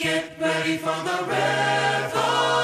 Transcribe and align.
Get 0.00 0.30
ready 0.40 0.78
for 0.78 0.86
the 0.86 1.26
revolution. 1.28 2.59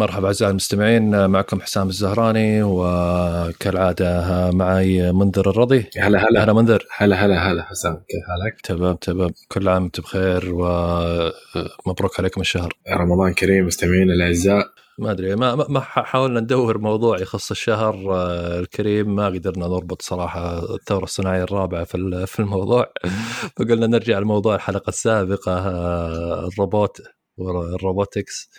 مرحبا 0.00 0.26
أعزائي 0.26 0.50
المستمعين 0.50 1.30
معكم 1.30 1.60
حسام 1.60 1.88
الزهراني 1.88 2.62
وكالعادة 2.62 4.50
معي 4.50 5.12
منذر 5.12 5.50
الرضي. 5.50 5.90
هلا 5.98 6.18
هلا. 6.28 6.44
هلا 6.44 6.52
منذر. 6.52 6.86
هلا 6.96 7.24
هلا 7.24 7.52
هلا. 7.52 7.62
حسام 7.62 7.94
كيف 7.94 8.22
حالك؟ 8.28 8.60
تمام 8.60 8.96
تمام. 8.96 9.30
كل 9.48 9.68
عام 9.68 9.82
وانت 9.82 10.00
بخير 10.00 10.50
ومبروك 10.54 12.20
عليكم 12.20 12.40
الشهر. 12.40 12.72
رمضان 12.90 13.32
كريم 13.32 13.66
مستمعينا 13.66 14.12
الأعزاء. 14.14 14.66
ما 14.98 15.10
أدري 15.10 15.36
ما 15.36 15.54
ما 15.54 15.80
حاولنا 15.80 16.40
ندور 16.40 16.78
موضوع 16.78 17.18
يخص 17.20 17.50
الشهر 17.50 18.14
آه، 18.14 18.60
الكريم. 18.60 19.14
ما 19.14 19.26
قدرنا 19.26 19.66
نربط 19.68 20.02
صراحة 20.02 20.74
الثورة 20.74 21.04
الصناعية 21.04 21.42
الرابعة 21.42 21.84
في 21.84 22.26
في 22.26 22.40
الموضوع. 22.40 22.92
فقلنا 23.56 23.86
نرجع 23.86 24.18
لموضوع 24.18 24.54
الحلقة 24.54 24.88
السابقة 24.88 25.52
آه، 25.52 26.48
الروبوت. 26.48 27.00
وال 27.40 27.62
robotics 27.62 28.50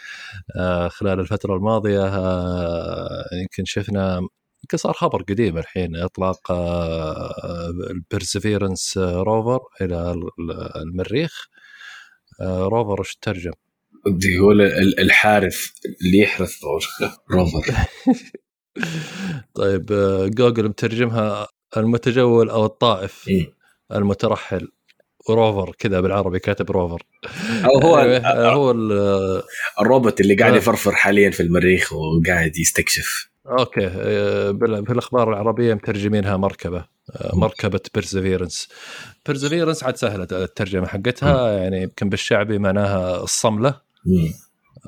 آه، 0.58 0.88
خلال 0.88 1.20
الفترة 1.20 1.56
الماضية 1.56 2.06
آه، 2.08 3.24
يمكن 3.42 3.66
شفنا 3.66 4.16
يمكن 4.64 4.78
صار 4.78 4.94
خبر 4.94 5.22
قديم 5.24 5.58
الحين 5.58 5.96
إطلاق 5.96 6.52
ال 7.90 7.98
Perseverance 7.98 8.98
rover 8.98 9.60
إلى 9.82 10.12
ال- 10.12 10.52
المريخ 10.76 11.48
آه، 12.42 12.64
rover 12.68 13.02
وش 13.02 13.16
ترجم؟ 13.22 13.52
يقول 14.26 14.62
ال- 14.62 15.00
الحارث 15.00 15.70
اللي 16.02 16.18
يحرث 16.18 16.52
rover 17.32 17.76
طيب 19.56 19.92
آه، 19.92 20.28
جوجل 20.28 20.70
مترجمها 20.70 21.48
المتجول 21.78 22.50
أو 22.50 22.66
الطائف 22.66 23.28
إيه. 23.28 23.54
المترحل 23.92 24.72
و 25.30 25.37
rover 25.37 25.76
كذا 25.80 26.00
بالعربي 26.00 26.40
كاتب 26.40 26.72
rover. 26.72 27.04
أو 27.66 27.80
هو 27.80 27.98
آه، 28.26 28.52
هو 28.54 28.72
ال- 28.72 29.42
الروبوت 29.82 30.22
اللي 30.22 30.36
قاعد 30.36 30.54
آه. 30.54 30.58
يفرفر 30.58 30.92
حاليا 30.92 31.32
في 31.32 31.44
المريخ 31.44 31.94
وقاعد 31.94 32.58
يستكشف. 32.58 33.30
أوكي 33.60 33.88
آه، 33.88 34.52
في 34.86 34.92
الاخبار 34.94 35.30
العربية 35.30 35.74
مترجمينها 35.74 36.38
مركبة 36.38 36.86
آه، 37.16 37.36
مركبة 37.36 37.80
Perseverance 37.94 38.70
perseverance 39.28 39.84
عاد 39.84 39.96
سهلة 39.98 40.28
الترجمة 40.32 40.88
حقتها 40.88 41.52
يعني 41.58 41.82
يمكن 41.82 42.10
بالشعبي 42.10 42.60
معناها 42.60 43.24
الصملة. 43.24 43.82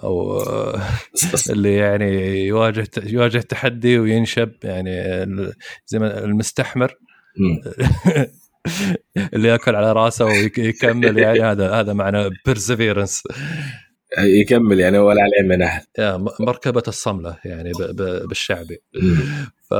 أو 0.03 0.39
آه، 0.41 0.81
اللي 1.49 1.75
يعني 1.75 2.39
يواجه 2.45 2.87
يواجه 3.03 3.37
تحدي 3.39 3.99
وينشب 3.99 4.51
يعني 4.63 5.25
زي 5.87 5.99
ما 5.99 6.23
المستحمر. 6.23 6.95
اللي 9.33 9.47
ياكل 9.47 9.75
على 9.75 9.91
راسه 9.93 10.25
ويكمل 10.25 11.17
يعني 11.19 11.41
هذا 11.41 11.71
هذا 11.71 11.93
معنى 11.93 12.29
perseverance 12.45 13.23
يكمل 14.19 14.79
يعني 14.79 14.97
ولا 14.97 15.21
عليه 15.21 15.49
من 15.49 15.61
أحد. 15.61 15.83
مركبة 16.39 16.83
الصملة 16.87 17.37
يعني 17.45 17.71
ب- 17.71 18.01
ب- 18.01 18.27
بالشعبي. 18.27 18.77
ف 19.69 19.73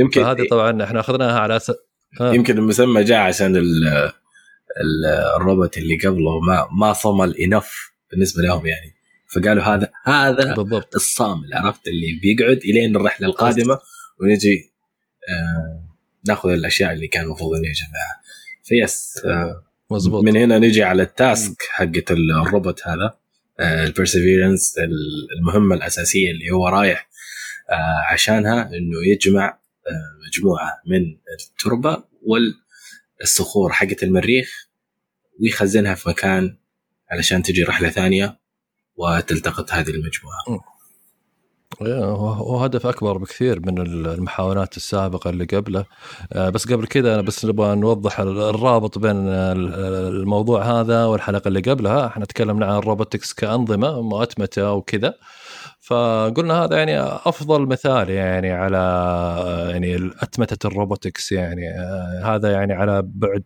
يمكن 0.00 0.22
فهذه 0.24 0.46
طبعا 0.50 0.84
إحنا 0.84 1.00
أخذناها 1.00 1.38
على 1.40 1.58
س... 1.58 1.70
آه. 2.20 2.32
يمكن 2.34 2.58
المسمى 2.58 3.04
جاء 3.04 3.18
عشان 3.18 3.56
ال 3.56 3.86
ال- 4.80 5.06
الروبوت 5.36 5.78
اللي 5.78 5.96
قبله 6.04 6.40
ما 6.40 6.68
ما 6.80 6.92
صمل 6.92 7.34
enough 7.36 7.90
بالنسبة 8.10 8.42
لهم 8.42 8.66
يعني. 8.66 8.96
فقالوا 9.34 9.62
هذا 9.64 9.90
هذا 10.04 10.54
بالضبط. 10.54 10.94
الصامل 10.94 11.54
عرفت؟ 11.54 11.88
اللي 11.88 12.20
بيقعد 12.22 12.56
إلين 12.56 12.96
الرحلة 12.96 13.26
القادمة 13.28 13.78
ونجي 14.20 14.72
آه 15.28 15.85
ناخذ 16.28 16.48
الأشياء 16.50 16.92
اللي 16.92 17.08
كان 17.08 17.24
المفروض 17.24 17.56
إنه 17.56 17.68
يجمعها 17.68 18.20
ف 18.64 18.76
yes 18.76 19.12
آه 19.24 19.62
مزبوط 19.90 20.24
من 20.24 20.36
هنا 20.36 20.58
نجي 20.58 20.82
على 20.82 21.02
ال 21.02 21.14
task 21.14 21.62
حقت 21.70 22.10
ال- 22.10 22.32
الروبوت 22.46 22.86
هذا 22.86 23.18
ال 23.60 23.69
Perseverance 23.69 24.74
المهمة 25.38 25.74
الأساسية 25.76 26.30
اللي 26.30 26.50
هو 26.50 26.68
رايح 26.68 27.08
آه 27.70 28.12
عشانها 28.12 28.62
إنه 28.62 28.98
يجمع 29.14 29.46
آه 29.86 30.26
مجموعة 30.26 30.82
من 30.86 31.16
التربة 31.50 32.04
والصخور 33.20 33.72
حقت 33.72 34.02
المريخ 34.02 34.68
ويخزنها 35.40 35.94
في 35.94 36.08
مكان 36.08 36.56
علشان 37.10 37.42
تجي 37.42 37.62
رحلة 37.62 37.90
ثانية 37.90 38.38
وتلتقط 38.96 39.72
هذه 39.72 39.90
المجموعة. 39.90 40.36
إيه، 41.82 42.04
هو 42.04 42.28
هو 42.28 42.58
هدف 42.58 42.86
أكبر 42.86 43.18
بكثير 43.18 43.60
من 43.60 43.78
المحاولات 43.78 44.76
السابقة 44.76 45.30
اللي 45.30 45.44
قبله. 45.44 45.84
آه، 46.32 46.48
بس 46.50 46.72
قبل 46.72 46.86
كذا 46.86 47.14
أنا 47.14 47.22
بس 47.22 47.44
نبغى 47.44 47.74
نوضح 47.76 48.20
الرابط 48.20 48.98
بين 48.98 49.28
ال- 49.28 49.74
الموضوع 50.16 50.62
هذا 50.80 51.04
والحلقة 51.04 51.48
اللي 51.48 51.60
قبلها. 51.60 52.06
إحنا 52.06 52.24
تكلمنا 52.24 52.66
عن 52.66 52.78
الروبوتكس 52.78 53.32
كأنظمة 53.32 54.02
مؤتمته 54.02 54.72
وكذا. 54.72 55.14
فقلنا 55.80 56.64
هذا 56.64 56.76
يعني 56.76 57.00
أفضل 57.00 57.66
مثال 57.66 58.10
يعني 58.10 58.52
على 58.52 58.78
يعني 59.70 60.10
أتمتة 60.22 60.66
ال 60.66 60.73
robotics 60.73 61.32
يعني 61.32 61.68
آه، 61.70 62.22
هذا 62.36 62.52
يعني 62.52 62.72
على 62.72 63.02
بعد 63.04 63.44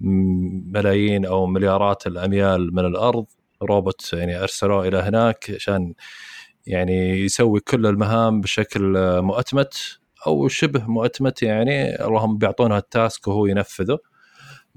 ملايين 0.00 1.26
أو 1.26 1.46
مليارات 1.46 2.06
الأميال 2.06 2.74
من 2.74 2.84
الأرض. 2.86 3.26
روبوت 3.62 4.10
يعني 4.12 4.42
أرسلوه 4.42 4.88
إلى 4.88 4.98
هناك 4.98 5.50
عشان 5.54 5.94
يعني 6.66 7.20
يسوي 7.20 7.60
كل 7.60 7.86
المهام 7.86 8.40
بشكل 8.40 8.82
مؤتمت 9.22 9.98
أو 10.26 10.48
شبه 10.48 10.86
مؤتمت 10.86 11.42
يعني 11.42 12.04
اللهم 12.04 12.38
بيعطونه 12.38 12.76
ال 12.78 12.88
task 12.88 13.28
وهو 13.28 13.46
ينفذه. 13.46 13.98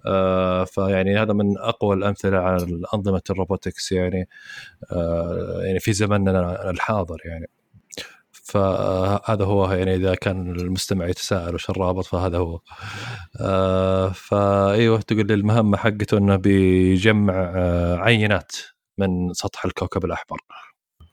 آه 0.08 0.64
فيعني 0.66 1.18
هذا 1.20 1.34
من 1.34 1.58
أقوى 1.58 1.96
الأمثلة 1.96 2.38
على 2.38 2.82
انظمه 2.94 3.22
ال 3.30 3.37
robotics 3.37 3.92
يعني 3.92 4.30
آه 4.92 5.62
يعني 5.64 5.80
في 5.80 5.94
زمننا 5.94 6.70
الحاضر 6.70 7.18
يعني. 7.26 7.50
فهذا 8.32 9.46
هو 9.46 9.72
يعني 9.74 9.96
إذا 9.96 10.16
كان 10.16 10.52
المستمع 10.52 11.08
يتساءل 11.08 11.56
وش 11.56 11.70
الرابط 11.70 12.06
فهذا 12.06 12.38
هو. 12.38 12.60
آه 13.42 14.10
فايوه 14.10 15.02
تقول 15.02 15.28
لي 15.28 15.34
المهمة 15.34 15.78
حقته 15.78 16.18
إنه 16.18 16.36
بيجمع 16.36 17.34
آه 17.56 17.98
عينات 17.98 18.52
من 18.98 19.34
سطح 19.34 19.66
الكوكب 19.66 20.06
الأحمر. 20.06 20.40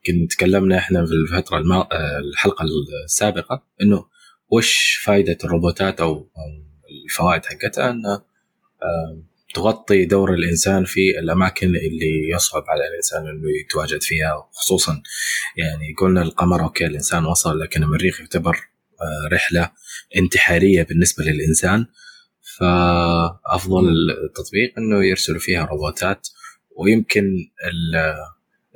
يمكن 0.08 0.28
تكلمنا 0.28 0.78
إحنا 0.78 1.06
في 1.06 1.12
الفترة 1.12 1.58
الما... 1.58 1.76
آه، 1.76 2.18
الحلقة 2.18 2.64
السابقة 3.04 3.62
إنه 3.82 4.04
وش 4.48 5.00
فائده 5.04 5.38
الروبوتات 5.44 6.00
أو 6.00 6.30
الفوائد 7.04 7.42
حقتها 7.44 7.90
انها 7.90 8.24
آه، 8.82 9.22
تغطي 9.54 10.04
دور 10.04 10.34
الإنسان 10.34 10.84
في 10.84 11.18
الأماكن 11.18 11.66
اللي 11.66 12.34
يصعب 12.34 12.64
على 12.68 12.88
الإنسان 12.88 13.20
إنه 13.20 13.48
يتواجد 13.64 14.02
فيها 14.02 14.48
خصوصا 14.52 15.02
يعني 15.56 15.94
قلنا 15.98 16.22
القمر 16.22 16.62
أوكي 16.62 16.86
الإنسان 16.86 17.24
وصل 17.24 17.58
لكن 17.60 17.82
المريخ 17.82 18.20
يعتبر 18.20 18.56
آه، 19.00 19.34
رحلة 19.34 19.70
انتحارية 20.16 20.82
بالنسبة 20.82 21.24
للإنسان 21.24 21.86
فأفضل 22.58 23.88
التطبيق 24.24 24.74
إنه 24.78 25.04
يرسلوا 25.04 25.38
فيها 25.40 25.64
روبوتات 25.64 26.28
ويمكن 26.76 27.24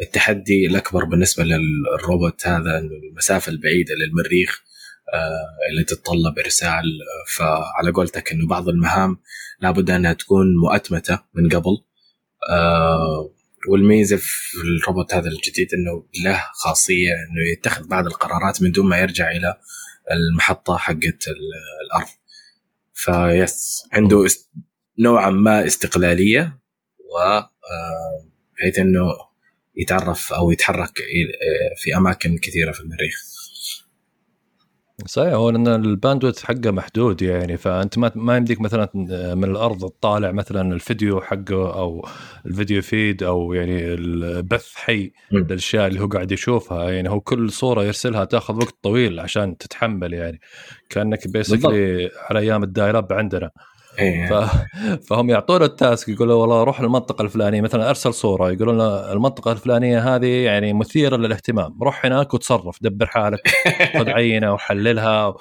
التحدي 0.01 0.67
الأكبر 0.67 1.05
بالنسبة 1.05 1.45
للروبوت 1.45 2.47
هذا 2.47 2.79
إنه 2.79 2.91
المسافة 3.11 3.53
البعيدة 3.53 3.95
للمريخ 3.95 4.63
آه، 5.15 5.49
اللي 5.71 5.85
تتطلب 5.85 6.39
إرسال 6.39 6.69
آه، 6.85 7.33
فعلى 7.37 7.91
قولتك 7.95 8.33
إنه 8.33 8.47
بعض 8.49 8.69
المهام 8.69 9.19
لابد 9.61 9.91
أنها 9.91 10.13
تكون 10.13 10.47
مؤتمتة 10.63 11.19
من 11.35 11.49
قبل. 11.49 11.71
آه، 12.51 13.35
والميزة 13.69 14.17
في 14.17 14.57
الروبوت 14.83 15.15
هذا 15.15 15.29
الجديد 15.29 15.69
إنه 15.75 16.07
له 16.25 16.45
خاصية 16.55 17.13
إنه 17.13 17.53
يتخذ 17.53 17.89
بعض 17.89 18.07
القرارات 18.07 18.63
من 18.63 18.71
دون 18.73 18.87
ما 18.89 18.99
يرجع 18.99 19.31
إلى 19.31 19.57
المحطة 20.13 20.77
حقت 20.77 21.29
ال- 21.29 21.87
الأرض. 21.87 22.09
فيس 22.95 23.83
عنده 23.93 24.27
نوعا 24.99 25.31
ما 25.31 25.67
استقلالية 25.67 26.59
و 26.99 27.41
بحيث 28.59 28.79
إنه 28.79 29.01
يتعرف 29.81 30.33
أو 30.33 30.51
يتحرك 30.51 30.99
في 31.77 31.97
أماكن 31.97 32.39
كثيرة 32.39 32.73
في 32.73 32.81
المريخ 32.81 33.31
صحيح 35.07 35.33
هو 35.33 35.51
لأن 35.51 35.69
ال 35.69 35.76
bandwidth 35.76 36.45
حقه 36.45 36.71
محدود 36.71 37.23
يعني 37.23 37.57
فأنت 37.57 37.99
ما 37.99 38.13
ما 38.15 38.37
يمديك 38.37 38.61
مثلا 38.61 38.89
من 39.35 39.45
الأرض 39.45 39.91
تطالع 39.91 40.33
مثلا 40.33 40.75
الفيديو 40.75 41.21
حقه 41.21 41.79
أو 41.79 42.09
ال 42.47 42.53
video 42.53 42.83
feed 42.83 43.23
أو 43.23 43.53
يعني 43.53 43.95
البث 43.95 44.75
حي. 44.75 45.13
للأشياء 45.33 45.87
اللي 45.87 46.01
هو 46.01 46.07
قاعد 46.07 46.33
يشوفها 46.33 46.91
يعني 46.91 47.11
هو 47.11 47.21
كل 47.21 47.51
صورة 47.51 47.85
يرسلها 47.85 48.25
تأخذ 48.25 48.57
وقت 48.57 48.75
طويل 48.83 49.21
عشان 49.21 49.57
تتحمل 49.57 50.15
يعني 50.15 50.41
كأنك 50.91 51.29
basically 51.29 52.11
على 52.31 52.39
أيام 52.39 52.63
ال 52.63 52.97
dial-up 52.97 53.13
عندنا. 53.13 53.51
ف... 54.29 54.33
فهم 55.09 55.31
يعطونه 55.31 55.65
ال 55.65 55.73
task 55.73 56.09
يقولوا 56.09 56.35
والله 56.41 56.65
روح 56.65 56.81
المنطقة 56.81 57.23
الفلانية 57.23 57.61
مثلا 57.61 57.89
أرسل 57.89 58.15
صورة 58.15 58.51
يقولون 58.53 58.81
المنطقة 58.81 59.53
الفلانية 59.53 60.15
هذه 60.17 60.27
يعني 60.45 60.73
مثيرة 60.73 61.17
للاهتمام 61.17 61.79
روح 61.83 62.07
هناك 62.07 62.35
وتصرف 62.35 62.79
دبر 62.83 63.07
حالك 63.07 63.49
خذ 63.99 64.09
عينة 64.11 64.53
وحللها 64.53 65.27
و... 65.27 65.37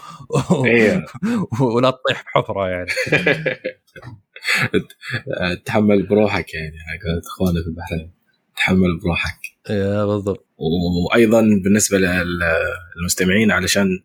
أيوه 0.66 1.06
ولا 1.76 1.90
تطيح 1.92 2.24
بحفرة 2.26 2.68
يعني. 2.68 2.90
تحمل 5.66 6.08
بروحك 6.08 6.54
يعني 6.54 6.76
على 6.90 7.20
اخواننا 7.28 7.62
في 7.62 7.68
البحرين 7.68 8.12
تحمل 8.58 9.00
بروحك. 9.04 9.40
yeah 9.70 10.06
بالضبط. 10.06 10.48
وأيضا 10.58 11.42
بالنسبة 11.42 11.98
لل- 11.98 12.40
للمستمعين 12.98 13.52
علشان 13.52 14.04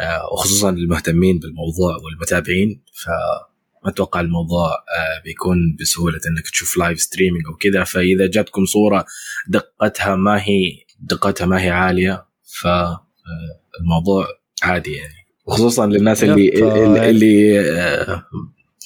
آه، 0.00 0.32
وخصوصا 0.32 0.70
المهتمين 0.70 1.38
بالموضوع 1.38 1.96
والمتابعين 2.04 2.82
فما 3.04 3.49
أتوقع 3.84 4.20
الموضوع 4.20 4.66
آه، 4.68 5.22
بيكون 5.24 5.76
بسهولة 5.80 6.18
إنك 6.30 6.50
تشوف 6.50 6.76
live 6.78 7.00
streaming 7.00 7.44
أو 7.46 7.56
كذا. 7.56 7.84
فإذا 7.84 8.26
جاتكم 8.30 8.64
صورة 8.64 9.04
دقتها 9.48 10.16
ما 10.16 10.36
هي 10.42 10.84
دقتها 11.00 11.46
ما 11.46 11.62
هي 11.62 11.70
عالية 11.70 12.26
فالموضوع 12.62 14.26
عادي 14.62 14.92
يعني. 14.92 15.14
وخصوصا 15.46 15.86
للناس 15.86 16.24
اللي 16.24 16.46
يب، 16.46 16.54
ف- 16.58 16.62
اللي, 16.62 17.10
اللي 17.10 17.60
آه، 17.80 18.24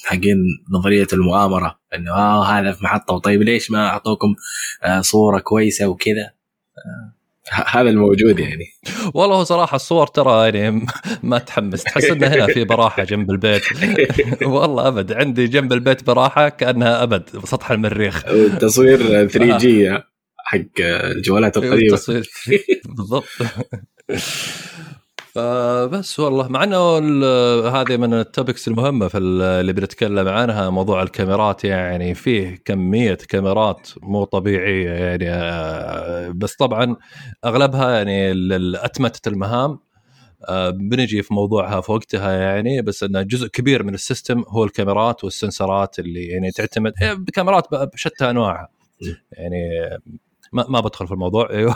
حقين 0.05 0.37
نظرية 0.71 1.07
المؤامرة 1.13 1.79
إنه 1.95 2.11
آه 2.11 2.45
هذا 2.45 2.71
في 2.71 2.83
محطة 2.83 3.13
وطيب 3.13 3.41
ليش 3.41 3.71
ما 3.71 3.87
أعطوكم 3.87 4.35
آه، 4.83 5.01
صورة 5.01 5.39
كويسة 5.39 5.87
وكذا؟ 5.87 6.31
آه، 6.77 7.14
هذا 7.75 7.89
الموجود 7.89 8.39
يعني. 8.39 8.65
والله 9.13 9.43
صراحة 9.43 9.75
الصور 9.75 10.07
ترى 10.07 10.57
يعني 10.57 10.85
ما 11.23 11.37
تحمس. 11.37 11.83
تحس 11.83 12.03
إنه 12.03 12.27
هنا 12.27 12.47
في 12.47 12.63
براحة 12.63 13.03
جنب 13.11 13.31
البيت. 13.31 13.63
والله 14.43 14.87
أبد. 14.87 15.13
عندي 15.13 15.47
جنب 15.47 15.73
البيت 15.73 16.03
براحة 16.07 16.49
كأنها 16.49 17.03
أبد. 17.03 17.29
سطح 17.45 17.71
المريخ. 17.71 18.25
التصوير 18.27 19.27
3 19.27 19.57
جي 19.57 19.97
حق 20.37 20.59
الجوالات 20.79 21.57
القديمة. 21.57 21.81
التصوير 21.93 22.29
بالضبط. 22.85 23.25
فبس 25.35 26.19
والله 26.19 26.47
مع 26.47 26.63
إنه 26.63 26.97
هذه 27.67 27.97
من 27.97 28.13
ال 28.13 28.21
topics 28.21 28.67
المهمة 28.67 29.07
في 29.07 29.17
ال- 29.17 29.41
اللي 29.41 29.73
بنتكلم 29.73 30.27
عنها 30.27 30.69
موضوع 30.69 31.03
الكاميرات 31.03 31.65
يعني 31.65 32.15
فيه 32.15 32.61
كمية 32.65 33.13
كاميرات 33.13 33.89
مو 34.01 34.23
طبيعية 34.23 34.89
يعني 34.89 35.29
آه، 35.29 36.29
بس 36.35 36.55
طبعا 36.55 36.95
أغلبها 37.45 37.91
يعني 37.91 38.31
أتمتة 38.85 39.29
المهام 39.29 39.79
آه، 40.49 40.69
بنجي 40.69 41.21
في 41.21 41.33
موضوعها 41.33 41.81
في 41.81 41.91
وقتها 41.91 42.31
يعني 42.31 42.81
بس 42.81 43.03
إنه 43.03 43.21
جزء 43.21 43.47
كبير 43.47 43.83
من 43.83 43.93
ال 43.93 44.00
system 44.00 44.43
هو 44.47 44.63
الكاميرات 44.63 45.23
والسنسرات 45.23 45.99
اللي 45.99 46.27
يعني 46.27 46.51
تعتمد 46.51 46.93
إيه، 47.01 47.13
بكاميرات 47.13 47.67
ب- 47.71 47.89
بشتى 47.93 48.29
أنواعها 48.29 48.67
م. 49.01 49.05
يعني 49.31 49.69
ما 50.53 50.65
ما 50.69 50.79
بدخل 50.79 51.07
في 51.07 51.13
الموضوع 51.13 51.49
أيوه 51.49 51.75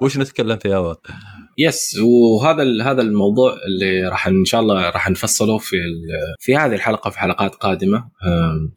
وش 0.00 0.18
نتكلم 0.18 0.56
فيه 0.56 0.76
اول؟ 0.76 0.96
يس 1.58 1.98
وهذا 1.98 2.62
هذا 2.82 3.02
الموضوع 3.02 3.56
اللي 3.66 4.08
راح 4.08 4.26
إن 4.26 4.44
شاء 4.44 4.60
الله 4.60 4.90
راح 4.90 5.10
نفصله 5.10 5.58
في 5.58 5.76
في 6.40 6.56
هذه 6.56 6.74
الحلقة 6.74 7.10
في 7.10 7.18
حلقات 7.18 7.54
قادمة 7.54 8.10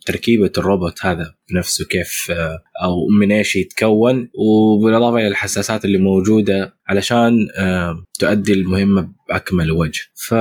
تركيبة 0.06 0.52
الروبوت 0.58 1.06
هذا 1.06 1.34
بنفسه 1.54 1.86
كيف 1.86 2.32
آه، 2.32 2.60
أو 2.84 3.08
من 3.20 3.32
إيش 3.32 3.56
يتكون. 3.56 4.30
وبالإضافة 4.36 5.18
إلى 5.18 5.28
الحساسات 5.28 5.86
اللي 5.86 5.98
موجودة 5.98 6.74
علشان 6.88 7.48
آم، 7.58 8.06
تؤدي 8.20 8.54
المهمة 8.54 9.10
بأكمل 9.30 9.72
وجه. 9.72 10.02
ف 10.16 10.34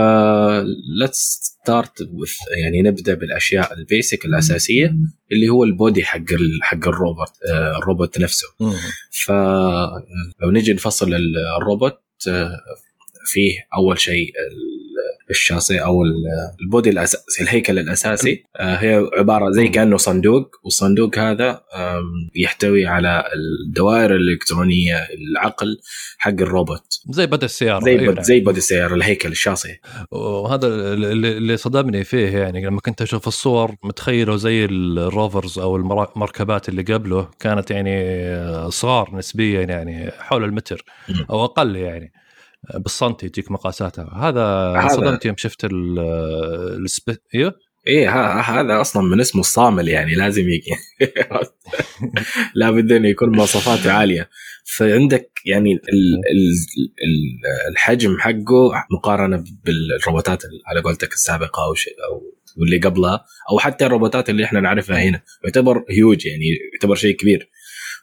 let's 1.05 1.39
start 1.49 1.93
with 2.05 2.37
يعني 2.63 2.83
نبدأ 2.83 3.15
بالأشياء 3.15 3.73
ال 3.75 3.83
basic 3.83 4.25
الأساسية 4.25 4.95
اللي 5.33 5.49
هو 5.49 5.65
ال 5.65 5.73
body 5.73 6.05
حق 6.05 6.25
حق 6.63 6.89
الروبوت 6.89 7.29
آه، 7.51 7.79
الروبوت 7.79 8.19
نفسه. 8.19 8.47
فلو 9.27 10.51
نجي 10.51 10.73
نفصل 10.73 11.15
ال- 11.15 11.37
الروبوت 11.61 11.99
آه، 12.29 12.57
فيه 13.33 13.53
أول 13.77 13.99
شيء 14.01 14.33
الشاصي 15.31 15.79
أو 15.83 16.03
ال- 16.03 16.25
body 16.61 16.91
الاساسي 16.91 17.43
الهيكل 17.43 17.79
الأساسي. 17.79 18.45
آه، 18.57 18.75
هي 18.77 19.09
عبارة 19.19 19.51
زي 19.51 19.69
كأنه 19.69 19.97
صندوق 19.97 20.51
والصندوق 20.65 21.19
هذا 21.19 21.61
يحتوي 22.35 22.87
على 22.87 23.25
الدوائر 23.67 24.15
الإلكترونية 24.17 24.97
العقل 24.97 25.79
حق 26.19 26.31
الروبوت. 26.31 27.01
زي 27.11 27.27
body 27.27 27.45
السيارة 27.45 27.85
زي 27.85 27.99
أيوة 27.99 28.15
بد 28.15 28.23
زي 28.23 28.41
بودي 28.41 28.59
السيارة 28.59 28.95
الهيكل 28.95 29.29
الشاصي. 29.29 29.79
وهذا 30.11 30.67
اللي 30.67 31.57
صدمني 31.57 32.05
فيه 32.05 32.29
يعني 32.39 32.67
لما 32.67 32.81
كنت 32.81 33.03
أشوف 33.03 33.29
الصور 33.29 33.75
متخيله 33.85 34.37
زي 34.37 34.65
الروفرز 34.65 35.59
أو 35.59 35.77
المركبات 35.77 36.69
اللي 36.69 36.83
قبله 36.83 37.29
كانت 37.41 37.71
يعني 37.71 38.71
صغار 38.71 39.11
نسبيا 39.17 39.63
يعني 39.63 40.11
حول 40.19 40.45
المتر. 40.45 40.85
أو 41.31 41.45
أقل 41.45 41.77
يعني. 41.77 42.13
بالسنتي 42.75 43.29
تجيك 43.29 43.51
مقاساتها. 43.51 44.05
هذا 44.15 44.43
هذا- 44.81 44.89
صدمت 44.97 45.25
يوم 45.27 45.37
شفت 45.37 45.65
ال 45.65 45.99
السبي... 46.85 47.17
أيوه 47.35 47.55
إيه؟ 47.87 48.09
ه- 48.11 48.41
هذا 48.41 48.81
أصلا 48.81 49.03
من 49.03 49.21
اسمه 49.21 49.41
الصامل 49.41 49.89
يعني 49.89 50.15
لازم 50.15 50.43
يجي. 50.43 50.71
لابد 52.55 52.93
انه 52.93 53.09
يكون 53.09 53.37
مواصفاته 53.37 53.93
عالية. 53.93 54.29
فعندك 54.77 55.31
يعني 55.47 55.73
ال 55.73 55.79
ال 56.33 56.53
ال 57.05 57.71
الحجم 57.73 58.19
حقه 58.19 58.73
مقارنة 58.91 59.45
بالروبوتات 59.65 60.45
ال- 60.45 60.63
على 60.67 60.81
قولتك 60.81 61.13
السابقة 61.13 61.65
أو 61.65 61.75
شيء 61.75 61.93
أو 62.13 62.35
واللي 62.57 62.79
قبلها 62.79 63.25
أو 63.51 63.59
حتى 63.59 63.87
الروبوتات 63.87 64.31
اللي 64.31 64.45
إحنا 64.45 64.61
نعرفها 64.61 65.03
هنا. 65.03 65.23
يعتبر 65.45 65.85
هيوج 65.91 66.27
يعني 66.27 66.45
يعتبر 66.75 66.95
شيء 66.95 67.17
كبير. 67.17 67.51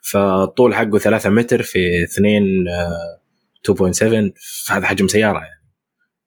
فالطول 0.04 0.76
حقه 0.76 0.98
3 0.98 1.30
متر 1.30 1.62
في 1.62 2.04
2 2.04 2.44
آه، 2.68 3.22
2.7 3.72 4.34
فهذا 4.66 4.86
حجم 4.86 5.08
سيارة 5.08 5.40
يعني. 5.40 5.62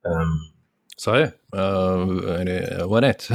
أم، 0.07 0.59
صحيح. 0.97 1.33
آه 1.55 2.21
يعني 2.27 2.83
ونيت 2.85 3.23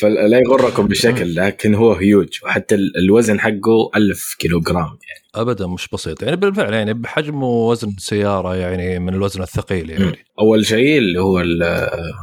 فلا 0.00 0.38
يغركم 0.38 0.86
بالشكل 0.86 1.34
لكن 1.34 1.74
هو 1.74 1.92
هيوج 1.92 2.28
وحتى 2.44 2.74
ال- 2.74 2.96
الوزن 3.04 3.40
حقه 3.40 3.90
1000 3.96 4.36
كيلو 4.38 4.60
جرام 4.60 4.84
يعني. 4.86 5.22
ابدا 5.34 5.66
مش 5.66 5.88
بسيط. 5.92 6.22
يعني 6.22 6.36
بالفعل 6.36 6.74
يعني 6.74 6.94
بحجم 6.94 7.42
ووزن 7.42 7.94
سيارة 7.98 8.56
يعني 8.56 8.98
من 8.98 9.14
الوزن 9.14 9.42
الثقيل 9.42 9.90
يعني. 9.90 10.16
أول 10.40 10.66
شيء 10.66 10.98
اللي 10.98 11.20
هو 11.20 11.40
ال- 11.40 11.62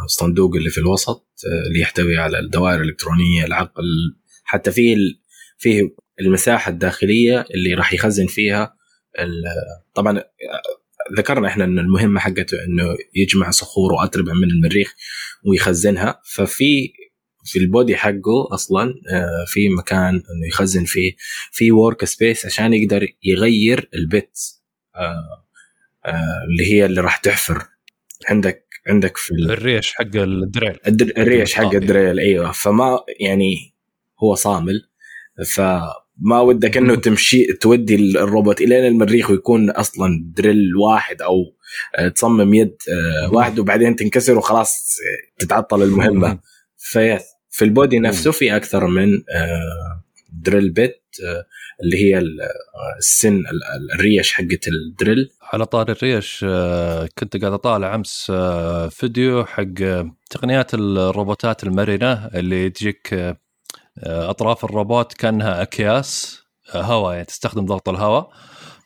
الصندوق 0.05 0.55
اللي 0.55 0.69
في 0.69 0.77
الوسط 0.77 1.27
آه، 1.47 1.67
اللي 1.67 1.79
يحتوي 1.79 2.17
على 2.17 2.39
الدوائر 2.39 2.81
الإلكترونية 2.81 3.45
العقل 3.45 3.83
حتى 4.43 4.71
فيه 4.71 4.97
فيه 5.57 5.81
المساحة 6.21 6.71
الداخلية 6.71 7.45
اللي 7.55 7.73
راح 7.73 7.93
يخزن 7.93 8.25
فيها 8.27 8.73
طبعا 9.93 10.23
ذكرنا 11.17 11.47
إحنا 11.47 11.63
ان 11.63 11.79
المهمة 11.79 12.19
حقته 12.19 12.57
إنه 12.67 12.97
يجمع 13.15 13.49
صخور 13.51 13.93
وأتربة 13.93 14.33
من 14.33 14.43
المريخ 14.49 14.93
ويخزنها. 15.45 16.21
ففي 16.25 16.93
في 17.45 17.59
البودي 17.59 17.95
حقه 17.97 18.53
أصلا 18.53 18.83
آه، 19.13 19.45
في 19.47 19.69
مكان 19.69 20.13
إنه 20.15 20.47
يخزن 20.47 20.83
فيه 20.85 21.11
في 21.51 21.71
workspace 21.71 22.45
عشان 22.45 22.73
يقدر 22.73 23.07
يغير 23.23 23.89
ال 23.93 24.04
bit 24.04 24.37
آه، 24.95 25.45
آه، 26.05 26.45
اللي 26.51 26.73
هي 26.73 26.85
اللي 26.85 27.01
راح 27.01 27.17
تحفر. 27.17 27.63
عندك 28.29 28.65
عندك 28.87 29.17
في 29.17 29.31
ال- 29.33 29.51
الريش 29.51 29.93
حق 29.93 30.01
ال 30.15 30.24
drill. 30.24 30.77
الدر- 30.87 31.13
الريش 31.17 31.53
حق. 31.53 31.63
ال 31.75 31.83
drill 31.83 32.19
أيوه. 32.19 32.51
فما 32.51 32.99
يعني 33.19 33.75
هو 34.23 34.35
صامل. 34.35 34.81
فما 36.23 36.39
ودك 36.41 36.77
إنه 36.77 36.95
تمشي 36.95 37.45
تودي 37.53 37.95
الروبوت 37.95 38.61
إلى 38.61 38.87
المريخ 38.87 39.29
ويكون 39.29 39.69
أصلا 39.69 40.23
drill 40.37 40.75
واحد 40.75 41.21
أو 41.21 41.35
آه، 41.95 42.07
تصمم 42.07 42.53
يد 42.53 42.75
آه، 42.89 43.33
واحد 43.33 43.59
وبعدين 43.59 43.95
تنكسر 43.95 44.37
وخلاص 44.37 44.97
آه، 44.99 45.45
تتعطل 45.45 45.83
المهمة. 45.83 46.39
في 46.77 47.19
في 47.49 47.65
ال 47.65 47.72
body 47.72 47.99
نفسه 47.99 48.31
في 48.31 48.55
أكثر 48.55 48.87
من 48.87 49.07
drill 50.33 50.69
bit 50.69 51.01
اللي 51.83 51.97
هي 51.97 52.17
ال- 52.17 52.39
السن 52.97 53.35
ال- 53.37 53.45
ال- 53.47 53.91
الريش 53.95 54.33
حقت 54.33 54.67
ال 54.67 54.76
drill. 54.76 55.29
على 55.53 55.65
طاري 55.65 55.89
الريش 55.91 56.39
كنت 57.19 57.37
قاعد 57.37 57.53
أطالع 57.53 57.95
أمس 57.95 58.31
فيديو 58.89 59.45
حق 59.45 59.63
تقنيات 60.29 60.73
الروبوتات 60.73 61.63
المرنة 61.63 62.13
اللي 62.27 62.69
تجيك 62.69 63.35
أطراف 64.03 64.65
الروبوت 64.65 65.13
كأنها 65.13 65.61
أكياس 65.61 66.39
آه، 66.75 66.81
هواء 66.81 67.13
يعني 67.13 67.25
تستخدم 67.25 67.65
ضغط 67.65 67.89
الهواء. 67.89 68.29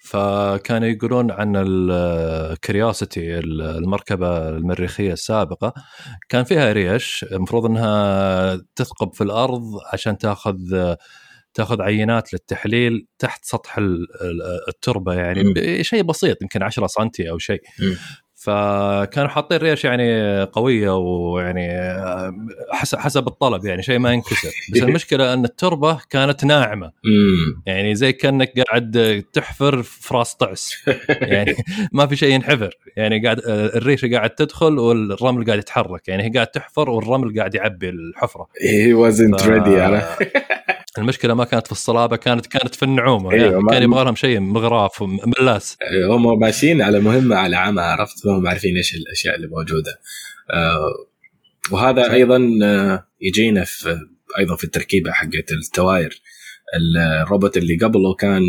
فكانوا 0.06 0.88
يقولون 0.88 1.32
عن 1.32 1.54
ال 1.56 1.74
Curiosity 1.74 3.40
المركبة 3.40 4.50
المريخية 4.50 5.14
السابقة. 5.14 5.74
كان 6.30 6.44
فيها 6.44 6.72
ريش 6.72 7.26
المفروض 7.32 7.66
إنها 7.66 8.62
تثقب 8.76 9.14
في 9.14 9.24
الأرض 9.24 9.62
عشان 9.94 10.18
تأخذ 10.18 10.56
تأخذ 11.54 11.82
عينات 11.82 12.34
للتحليل 12.34 13.08
تحت 13.20 13.46
سطح 13.46 13.78
ال- 13.78 14.08
ال- 14.22 14.68
التربة 14.68 15.14
يعني. 15.14 15.84
شيء 15.84 16.04
بسيط 16.04 16.42
يمكن 16.42 16.64
10 16.64 16.88
سم 16.88 17.10
أو 17.30 17.38
شيء. 17.38 17.62
فكانوا 18.44 19.30
حاطين 19.30 19.58
ريش 19.58 19.86
يعني 19.86 20.44
قوية 20.44 20.98
ويعني 20.98 21.72
آه، 21.72 22.34
حسب 22.72 22.98
حسب 22.98 23.28
الطلب 23.28 23.66
يعني 23.66 23.84
شيء 23.84 24.00
ما 24.00 24.12
ينكسر. 24.12 24.50
بس 24.74 24.82
المشكلة 24.84 25.34
أن 25.34 25.46
التربة 25.46 26.00
كانت 26.10 26.46
ناعمة. 26.46 26.92
يعني 27.66 27.96
زي 27.96 28.14
كأنك 28.14 28.52
قاعد 28.60 29.24
تحفر 29.34 29.84
في 29.84 30.14
راس 30.14 30.36
طعس. 30.36 30.76
يعني 31.10 31.56
ما 31.94 32.08
في 32.08 32.16
شيء 32.16 32.34
ينحفر. 32.34 32.78
يعني 32.98 33.24
قاعد 33.24 33.40
آه، 33.40 33.66
الريشه 33.78 34.10
قاعد 34.12 34.30
تدخل 34.30 34.80
والرمل 34.80 35.46
قاعد 35.46 35.60
يتحرك. 35.60 36.08
يعني 36.08 36.24
هي 36.24 36.30
قاعد 36.30 36.48
تحفر 36.48 36.90
والرمل 36.90 37.38
قاعد 37.40 37.56
يعبي 37.56 37.90
الحفرة. 37.90 38.48
هي 38.62 38.94
wasn't 39.12 39.38
ف- 39.42 39.48
ready 39.48 39.68
المشكلة 40.98 41.34
ما 41.34 41.44
كانت 41.44 41.66
في 41.66 41.72
الصلابة 41.72 42.16
كانت 42.16 42.46
كانت 42.46 42.76
في 42.76 42.84
النعومة. 42.84 43.32
أيوة، 43.32 43.52
يعني 43.52 43.64
كان 43.70 43.84
يبغى 43.84 44.04
لهم 44.04 44.16
شيء 44.16 44.40
مغراف 44.40 45.02
وملاس 45.02 45.78
هم 46.10 46.40
ماشيين 46.40 46.82
على 46.82 47.00
مهمة 47.00 47.36
على 47.36 47.56
عمى 47.56 47.82
عرفت؟ 47.82 48.26
ما 48.26 48.38
هم 48.38 48.48
عارفين 48.48 48.78
إيش 48.78 48.96
الأشياء 48.96 49.36
اللي 49.36 49.48
موجودة. 49.48 50.00
آه، 50.52 51.08
وهذا 51.72 52.12
أيضا 52.14 52.60
آه، 52.64 53.08
يجينا 53.22 53.64
في 53.64 54.00
أيضا 54.40 54.56
في 54.56 54.64
التركيبة 54.64 55.12
حقت 55.12 55.52
التواير. 55.52 56.22
الروبوت 56.76 57.58
اللي 57.58 57.78
قبله 57.78 58.14
كان 58.14 58.42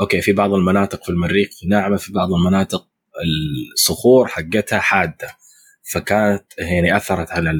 okay 0.00 0.20
في 0.20 0.32
بعض 0.32 0.54
المناطق 0.54 1.04
في 1.04 1.10
المريخ 1.10 1.48
ناعمة 1.68 1.96
في 1.96 2.12
بعض 2.12 2.32
المناطق 2.32 2.86
الصخور 3.74 4.26
حقتها 4.26 4.78
حادة. 4.78 5.28
فكانت 5.92 6.44
يعني 6.58 6.96
أثرت 6.96 7.30
على 7.30 7.50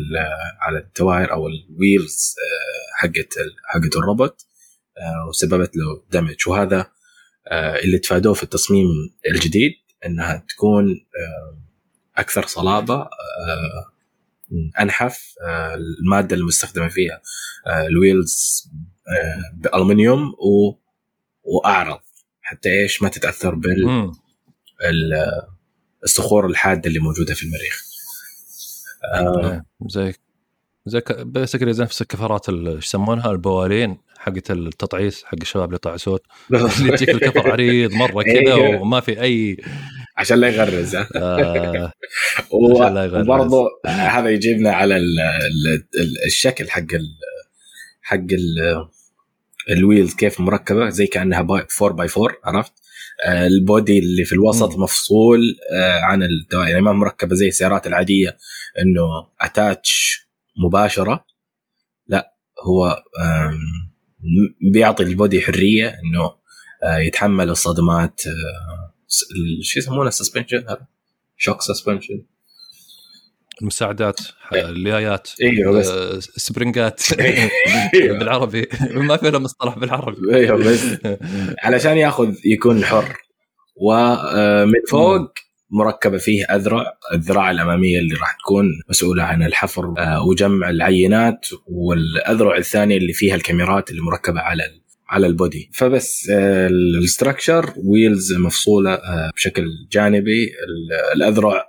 على 0.60 0.78
التواير 0.78 1.32
أو 1.32 1.48
ال 1.48 1.60
wheels 1.60 2.34
حقت 3.04 3.34
حقت 3.64 3.96
الروبوت 3.96 4.46
آه، 4.98 5.28
وسببت 5.28 5.76
له 5.76 6.02
damage 6.10 6.48
وهذا 6.48 6.86
آه، 7.48 7.76
اللي 7.76 7.98
تفادوه 7.98 8.34
في 8.34 8.42
التصميم 8.42 8.86
الجديد 9.34 9.72
إنها 10.06 10.44
تكون 10.48 10.84
آه، 10.90 11.58
أكثر 12.16 12.46
صلابة 12.46 13.08
أنحف 14.80 15.34
المادة 16.00 16.36
المستخدمه 16.36 16.88
فيها 16.88 17.22
ال 17.66 17.80
wheels 17.80 18.64
بألمنيوم 19.54 20.32
وأعرض 21.42 22.00
حتى 22.40 22.68
إيش 22.68 23.02
ما 23.02 23.08
تتأثر 23.08 23.54
بال 23.54 24.10
الصخور 26.04 26.46
الحادة 26.46 26.88
اللي 26.88 26.98
موجودة 26.98 27.34
في 27.34 27.42
المريخ. 27.42 27.84
آه، 29.14 29.62
إيه، 29.96 30.23
زي 30.86 31.02
زي 31.10 31.24
basically 31.24 31.72
زي 31.72 31.82
نفس 31.84 32.02
الكفرات 32.02 32.48
ال- 32.48 32.68
إيش 32.68 32.86
يسمونها 32.86 33.30
البوالين 33.30 33.98
حقت 34.18 34.50
التطعيس 34.50 35.24
حق 35.24 35.38
الشباب 35.42 35.64
اللي 35.64 35.76
يطعسون 35.76 36.18
اللي 36.52 36.96
تجيك 36.96 37.08
الكفر 37.08 37.50
عريض 37.52 37.92
مرة 37.92 38.22
كذا 38.32 38.34
أيوه. 38.54 38.80
وما 38.80 39.00
في 39.00 39.20
اي 39.22 39.56
عشان 40.16 40.38
لا 40.38 40.48
يغرز 40.48 40.96
ها 40.96 41.08
آه. 41.16 41.92
وبرضه 42.52 43.66
هذا 43.86 44.28
يجيبنا 44.30 44.70
على 44.72 44.96
ال 44.96 45.20
ال 45.20 45.84
ال 46.00 46.24
الشكل 46.26 46.70
حق 46.70 46.78
ال 46.94 47.08
حق 48.02 48.16
ال 48.16 48.86
ال 49.70 49.76
wheels 49.76 50.14
كيف 50.14 50.40
مركبة 50.40 50.88
زي 50.88 51.06
كأنها 51.06 51.38
4 51.38 51.66
by 51.82 52.08
4 52.18 52.36
عرفت؟ 52.44 52.72
آه، 53.26 53.46
ال 53.46 53.56
body 53.56 53.98
اللي 53.98 54.24
في 54.24 54.32
الوسط 54.32 54.76
مم. 54.76 54.82
مفصول 54.82 55.40
آه، 55.72 56.00
عن 56.00 56.22
الدوائر 56.22 56.68
يعني 56.68 56.80
ما 56.82 56.92
مركبة 56.92 57.34
زي 57.34 57.48
السيارات 57.48 57.86
العادية 57.86 58.36
إنه 58.78 59.02
attach 59.40 60.23
مباشرة. 60.56 61.24
لا 62.06 62.34
هو 62.62 63.02
بيعطي 64.72 65.02
ال 65.02 65.10
body 65.10 65.40
حرية 65.40 65.88
إنه 65.88 66.44
آه، 66.84 66.98
يتحمل 66.98 67.50
الصدمات 67.50 68.20
آه، 68.26 68.94
شو 69.62 69.78
يسمونه؟ 69.78 70.08
ال 70.08 70.13
suspension 70.13 70.58
هذا؟ 70.58 70.86
shock 71.36 71.62
suspension 71.62 72.22
المساعدات 73.62 74.20
اليايات 74.52 75.28
أيوه 75.42 75.72
بس. 75.78 75.88
آه، 75.88 76.18
سبرنجات 76.20 77.02
أيوه. 77.20 77.50
بالعربي. 78.18 78.68
ما 78.90 79.16
في 79.16 79.30
له 79.30 79.38
مصطلح 79.38 79.78
بالعربي. 79.78 80.34
أيوه 80.34 80.56
بس. 80.56 80.96
علشان 81.58 81.96
ياخذ 81.96 82.34
يكون 82.44 82.84
حر 82.84 83.16
ومن 83.76 84.80
فوق 84.90 85.32
مركبة 85.78 86.18
فيه 86.18 86.44
أذرع 86.44 86.84
الذراع 87.12 87.50
الأمامية 87.50 87.98
اللي 87.98 88.14
راح 88.14 88.36
تكون 88.44 88.66
مسؤولة 88.90 89.22
عن 89.22 89.42
الحفر 89.42 89.94
آه، 89.98 90.24
وجمع 90.26 90.70
العينات 90.70 91.46
والأذرع 91.66 92.56
الثانية 92.56 92.96
اللي 92.96 93.12
فيها 93.12 93.34
الكاميرات 93.34 93.90
اللي 93.90 94.02
مركبة 94.02 94.40
على 94.40 94.62
على 95.08 95.26
ال 95.26 95.33
body. 95.33 95.70
فبس 95.74 96.28
آه، 96.32 96.66
ال 96.66 96.77
structure 96.77 97.72
wheels 97.76 98.32
مفصولة 98.34 98.94
آه، 98.94 99.30
بشكل 99.34 99.66
جانبي. 99.92 100.44
ال- 100.44 101.16
الأذرع 101.16 101.64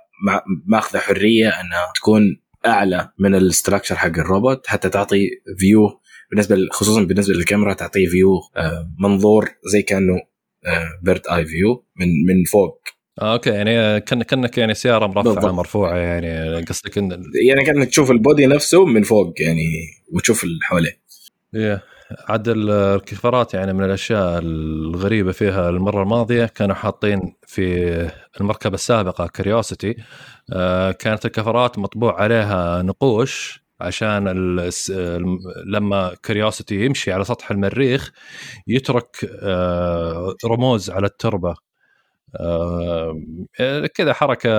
ماخذة 0.66 0.98
حرية 0.98 1.48
أنها 1.48 1.92
تكون 1.96 2.40
أعلى 2.66 3.08
من 3.18 3.34
ال 3.34 3.40
structure 3.40 3.94
حق 3.96 4.06
الروبوت 4.18 4.66
حتى 4.66 4.88
تعطي 4.88 5.28
view 5.58 6.00
بالنسبة 6.30 6.56
خصوصا 6.70 7.02
بالنسبة 7.02 7.34
للكاميرا 7.34 7.72
تعطيه 7.74 8.06
view 8.06 8.40
منظور 8.98 9.48
زي 9.72 9.82
كأنه 9.82 10.14
bird 11.02 11.20
eye 11.32 11.46
view 11.46 11.86
من 12.00 12.06
من 12.06 12.44
فوق. 12.44 12.82
آه 13.22 13.32
okay 13.32 13.50
يعني 13.50 14.00
كان 14.00 14.22
كأنك 14.22 14.58
يعني 14.58 14.74
سيارة 14.74 15.06
مرفعة 15.06 15.22
بالضبط. 15.34 15.52
مرفوعة 15.54 15.96
يعني 15.96 16.60
قصدك 16.64 16.98
إن 16.98 17.22
يعني 17.48 17.64
كأنك 17.64 17.88
تشوف 17.88 18.10
ال 18.10 18.17
body 18.17 18.46
نفسه 18.46 18.84
من 18.84 19.02
فوق 19.02 19.34
يعني 19.40 19.62
وتشوف 20.12 20.44
اللي 20.44 20.58
حواليه 20.62 20.98
إيه. 21.54 21.82
عاد 22.28 22.48
ال- 22.48 22.70
الكفرات 22.70 23.54
يعني 23.54 23.72
من 23.72 23.84
الأشياء 23.84 24.38
الغريبة 24.38 25.32
فيها 25.32 25.68
المرة 25.70 26.02
الماضية 26.02 26.44
كانوا 26.46 26.74
حاطين 26.74 27.34
في 27.46 28.10
المركبة 28.40 28.74
السابقة 28.74 29.26
Curiosity 29.26 29.96
آه 30.52 30.90
كانت 30.92 31.26
الكفرات 31.26 31.78
مطبوع 31.78 32.22
عليها 32.22 32.82
نقوش 32.82 33.66
عشان 33.80 34.28
لما 35.66 36.14
Curiosity 36.24 36.84
يمشي 36.84 37.12
على 37.12 37.24
سطح 37.24 37.50
المريخ 37.50 38.12
يترك 38.66 39.16
آه 39.42 40.34
رموز 40.46 40.90
على 40.90 41.06
التربة 41.06 41.54
آه 42.34 43.22
كذا 43.94 44.12
حركة 44.12 44.50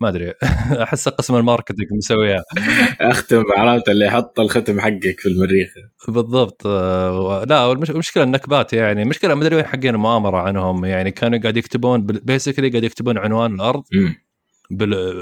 ما 0.00 0.08
أدري 0.08 0.32
أحس 0.82 1.08
قسم 1.08 1.36
ال 1.36 1.41
marketing 1.41 1.86
مسويها. 1.92 2.42
أختم 3.00 3.44
عرفت 3.56 3.88
اللي 3.88 4.06
يحط 4.06 4.40
الختم 4.40 4.80
حقك 4.80 5.20
في 5.20 5.28
المريخ. 5.28 5.68
بالضبط 6.08 6.66
آه، 6.66 7.44
لا 7.44 7.72
المشكلة 7.72 8.22
النكبات 8.22 8.72
يعني 8.72 9.02
المشكلة 9.02 9.34
ما 9.34 9.42
أدري 9.42 9.56
وين 9.56 9.64
حقين 9.64 9.94
المؤامرة 9.94 10.36
عنهم 10.36 10.84
يعني 10.84 11.10
كانوا 11.10 11.38
قاعد 11.38 11.56
يكتبون 11.56 12.06
basically 12.06 12.68
قاعد 12.70 12.84
يكتبون 12.84 13.18
عنوان 13.18 13.54
الأرض 13.54 13.82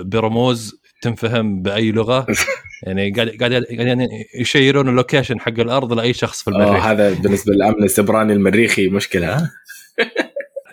برموز 0.04 0.80
تنفهم 1.02 1.62
بأي 1.62 1.92
لغة. 1.92 2.26
يعني 2.86 3.10
قاعد 3.10 3.28
قاعد 3.28 3.52
قاعد 3.52 4.08
يشيرون 4.40 4.88
ال 4.88 4.94
location 4.94 5.40
حق 5.40 5.60
الأرض 5.60 5.92
لأي 5.92 6.12
شخص 6.12 6.42
في 6.42 6.48
المريخ. 6.48 6.84
هذا 6.84 7.14
بالنسبة 7.14 7.52
للأمن 7.52 7.84
السبراني 7.84 8.32
المريخي 8.32 8.88
مشكلة 8.88 9.50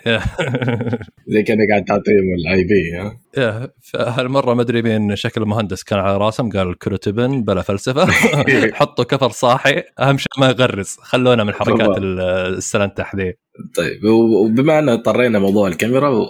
زي 1.34 1.44
كانك 1.44 1.68
قاعد 1.70 1.86
تعطيهم 1.86 2.26
ال 2.40 2.64
IP 2.64 2.98
ها؟ 2.98 3.20
yeah، 3.38 3.70
فهالمرة 3.82 4.54
ما 4.54 4.62
أدري 4.62 4.82
مين 4.82 5.16
شكل 5.16 5.42
المهندس 5.42 5.84
كان 5.84 6.00
على 6.00 6.18
راسهم 6.18 6.50
قال 6.52 6.78
كله 6.78 6.98
تبن 6.98 7.44
بلا 7.44 7.62
فلسفة. 7.62 8.06
حطوا 8.80 9.04
كفر 9.06 9.30
صاحي. 9.30 9.84
أهم 10.00 10.18
شيء 10.18 10.28
ما 10.40 10.48
يغرز 10.50 10.98
خلونا 11.02 11.44
من 11.44 11.54
حركات 11.54 11.98
السلنتح 11.98 13.16
ذي 13.16 13.34
طيب 13.76 14.04
وبما 14.44 14.80
ان 14.80 14.90
اضطرينا 14.90 15.40
موضوع 15.40 15.68
الكاميرا 15.68 16.28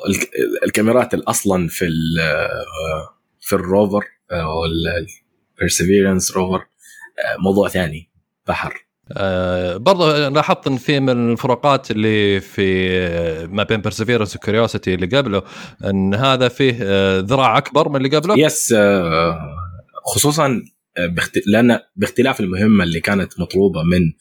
الكاميرات 0.65 1.13
الاصلا 1.13 1.67
في 1.67 1.85
ال- 1.85 2.49
في 3.41 3.55
ال 3.55 3.63
rover 3.63 4.03
أو 4.31 4.65
ال 5.59 5.65
Perseverance 5.65 6.37
rover 6.37 6.65
موضوع 7.43 7.67
ثاني 7.69 8.09
بحر. 8.47 8.85
آه، 9.17 9.77
برضه 9.77 10.29
لاحظت 10.29 10.67
إن 10.67 10.77
في 10.77 10.99
من 10.99 11.31
الفروقات 11.31 11.91
اللي 11.91 12.39
في 12.39 13.47
ما 13.47 13.63
بين 13.63 13.81
Perseverance 13.81 14.35
و 14.35 14.41
Curiosity 14.41 14.93
اللي 14.93 15.17
قبله 15.17 15.43
إن 15.85 16.15
هذا 16.15 16.47
فيه 16.47 16.77
آه، 16.81 17.19
ذراع 17.19 17.57
أكبر 17.57 17.89
من 17.89 17.95
اللي 17.95 18.17
قبله؟ 18.17 18.39
yes 18.39 18.73
آه، 18.77 19.39
خصوصا 20.05 20.61
آه، 20.97 21.05
باخت... 21.05 21.39
لأن 21.47 21.79
باختلاف 21.95 22.39
المهمة 22.39 22.83
اللي 22.83 22.99
كانت 22.99 23.39
مطلوبة 23.39 23.83
من 23.83 24.13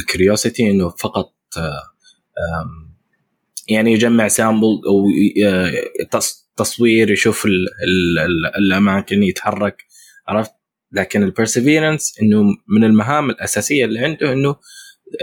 ال 0.00 0.07
Curiosity 0.07 0.70
إنه 0.70 0.88
فقط 0.88 1.34
آه، 1.56 1.82
يعني 3.68 3.92
يجمع 3.92 4.28
sample 4.28 4.80
أو 4.86 5.06
تصوير 6.56 7.10
يشوف 7.10 7.46
ال... 7.46 7.50
ال... 7.52 8.18
ال... 8.18 8.56
الأماكن 8.56 9.22
يتحرك 9.22 9.84
عرفت؟ 10.28 10.52
لكن 10.94 11.22
ال 11.22 11.29
Perseverance 11.29 12.18
إنه 12.22 12.42
من 12.68 12.84
المهام 12.84 13.30
الأساسية 13.30 13.84
اللي 13.84 14.00
عنده 14.00 14.32
إنه 14.32 14.56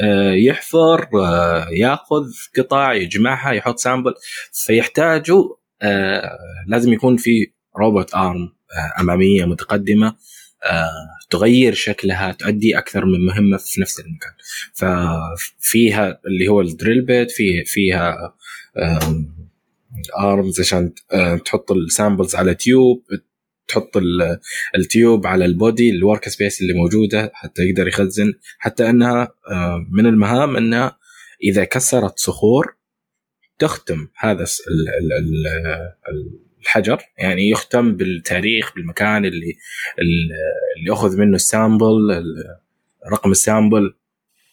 آه، 0.03 0.31
يحفر 0.31 1.09
آه، 1.23 1.67
يأخذ 1.71 2.23
قطع 2.57 2.93
يجمعها 2.93 3.51
يحط 3.51 3.79
sample. 3.79 4.13
فيحتاجوا 4.53 5.55
آه، 5.81 6.37
لازم 6.67 6.93
يكون 6.93 7.17
في 7.17 7.51
robot 7.77 8.15
arm 8.15 8.53
أمامية 8.99 9.45
متقدمة 9.45 10.15
تغير 11.29 11.73
شكلها 11.73 12.31
تؤدي 12.31 12.77
أكثر 12.77 13.05
من 13.05 13.25
مهمة 13.25 13.57
في 13.57 13.81
نفس 13.81 13.99
المكان. 13.99 14.31
ففيها 14.73 16.19
اللي 16.27 16.47
هو 16.47 16.61
ال 16.61 16.68
drill 16.68 17.05
bit 17.05 17.31
فيه 17.31 17.63
فيها 17.65 18.33
arms 20.19 20.59
عشان 20.59 20.93
تحط 21.45 21.71
ال 21.71 21.79
samples 21.79 22.35
على 22.35 22.55
tube 22.55 23.03
تحط 23.71 23.97
ال- 23.97 24.39
ال 24.75 24.85
tube 24.85 25.27
على 25.27 25.45
ال 25.45 25.54
body 25.54 25.89
ال 25.89 25.97
work 25.97 26.29
space 26.29 26.61
اللي 26.61 26.73
موجودة 26.73 27.31
حتى 27.33 27.61
يقدر 27.61 27.87
يخزن 27.87 28.33
حتى 28.59 28.89
أنها 28.89 29.33
آه، 29.51 29.85
من 29.91 30.05
المهام 30.05 30.57
أنها 30.57 30.97
إذا 31.43 31.63
كسرت 31.63 32.19
صخور 32.19 32.75
تختم 33.59 34.07
هذا 34.17 34.45
الحجر 36.61 37.01
يعني 37.17 37.49
يختم 37.49 37.95
بالتاريخ 37.95 38.73
بالمكان 38.75 39.25
اللي 39.25 39.53
اللي 39.99 40.87
يأخذ 40.87 41.17
منه 41.17 41.35
ال 41.35 41.46
sample 41.46 42.11
ال- 42.11 42.57
رقم 43.11 43.31
السامبل 43.31 43.93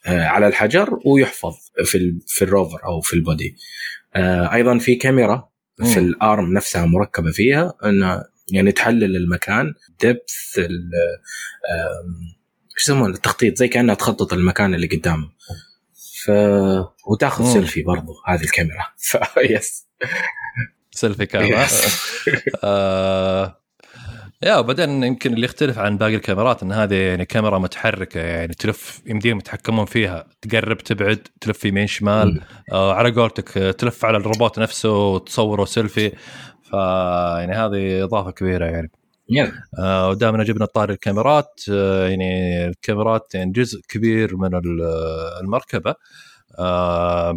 آه، 0.06 0.24
على 0.24 0.46
الحجر 0.46 0.98
ويحفظ 1.06 1.54
في 1.84 2.18
في 2.26 2.42
ال 2.44 2.51
rover 2.51 2.84
أو 2.84 3.00
في 3.00 3.14
ال 3.14 3.23
body 3.23 3.56
آه، 4.16 4.54
أيضا 4.54 4.78
في 4.78 4.94
كاميرا 4.94 5.48
في. 5.84 5.98
ال 5.98 6.12
arm 6.12 6.52
نفسها 6.52 6.86
مركبة 6.86 7.30
فيها 7.30 7.74
انه 7.84 8.24
يعني 8.52 8.72
تحلل 8.72 9.16
المكان 9.16 9.74
depth 10.02 10.58
إيش 12.78 12.84
يسمونه؟ 12.84 13.14
التخطيط 13.14 13.56
زي 13.56 13.68
كأنها 13.68 13.94
تخطط 13.94 14.32
المكان 14.32 14.74
اللي 14.74 14.86
قدامه. 14.86 15.30
ف 16.24 16.30
وتاخذ. 17.06 17.52
سيلفي 17.52 17.82
برضو 17.82 18.12
هذه 18.26 18.42
الكاميرا. 18.42 18.84
ف 18.96 19.16
yes 19.50 19.86
سيلفي 20.90 21.26
كاميرا 21.26 21.66
آه 22.64 23.60
yeah 24.42 24.56
وبعدين 24.56 25.04
يمكن 25.04 25.34
اللي 25.34 25.44
يختلف 25.44 25.78
عن 25.78 25.98
باقي 25.98 26.14
الكاميرات 26.14 26.62
إن 26.62 26.72
هذه 26.72 26.94
يعني 26.94 27.24
كاميرا 27.24 27.58
متحركة 27.58 28.20
يعني 28.20 28.54
تلف 28.54 29.00
يمديهم 29.06 29.38
يتحكمون 29.38 29.86
فيها. 29.86 30.26
تقرب 30.42 30.78
تبعد 30.78 31.28
تلف 31.40 31.64
يمين 31.64 31.86
شمال. 31.86 32.40
آه 32.72 32.94
على 32.94 33.10
قولتك 33.10 33.48
تلف 33.78 34.04
على 34.04 34.16
الروبوت 34.16 34.58
نفسه 34.58 35.08
وتصوره 35.08 35.64
سيلفي 35.64 36.12
ف 36.70 36.72
يعني 37.38 37.52
هذه 37.52 38.04
إضافة 38.04 38.30
كبيرة 38.30 38.64
يعني. 38.66 38.90
yes. 39.30 39.50
آه 39.78 40.08
ودائما 40.08 40.44
جبنا 40.44 40.64
طاري 40.66 40.92
الكاميرات. 40.94 41.60
آه 41.72 42.08
يعني 42.08 42.64
الكاميرات 42.66 43.34
يعني 43.34 43.52
جزء 43.52 43.80
كبير 43.88 44.36
من 44.36 44.54
ال- 44.54 44.82
المركبة. 45.42 45.94
آه 46.58 47.34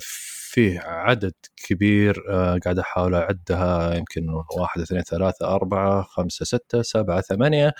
فيه 0.00 0.80
عدد 0.80 1.32
كبير 1.68 2.24
آه 2.30 2.58
قاعد 2.64 2.78
أحاول 2.78 3.14
أعدها. 3.14 3.94
يمكن 3.94 4.26
واحد 4.58 4.80
اثنين 4.80 5.02
ثلاثة 5.02 5.46
أربعة 5.54 6.02
خمسة 6.02 6.44
ستة 6.44 6.82
سبعة 6.82 7.20
ثمانية. 7.20 7.72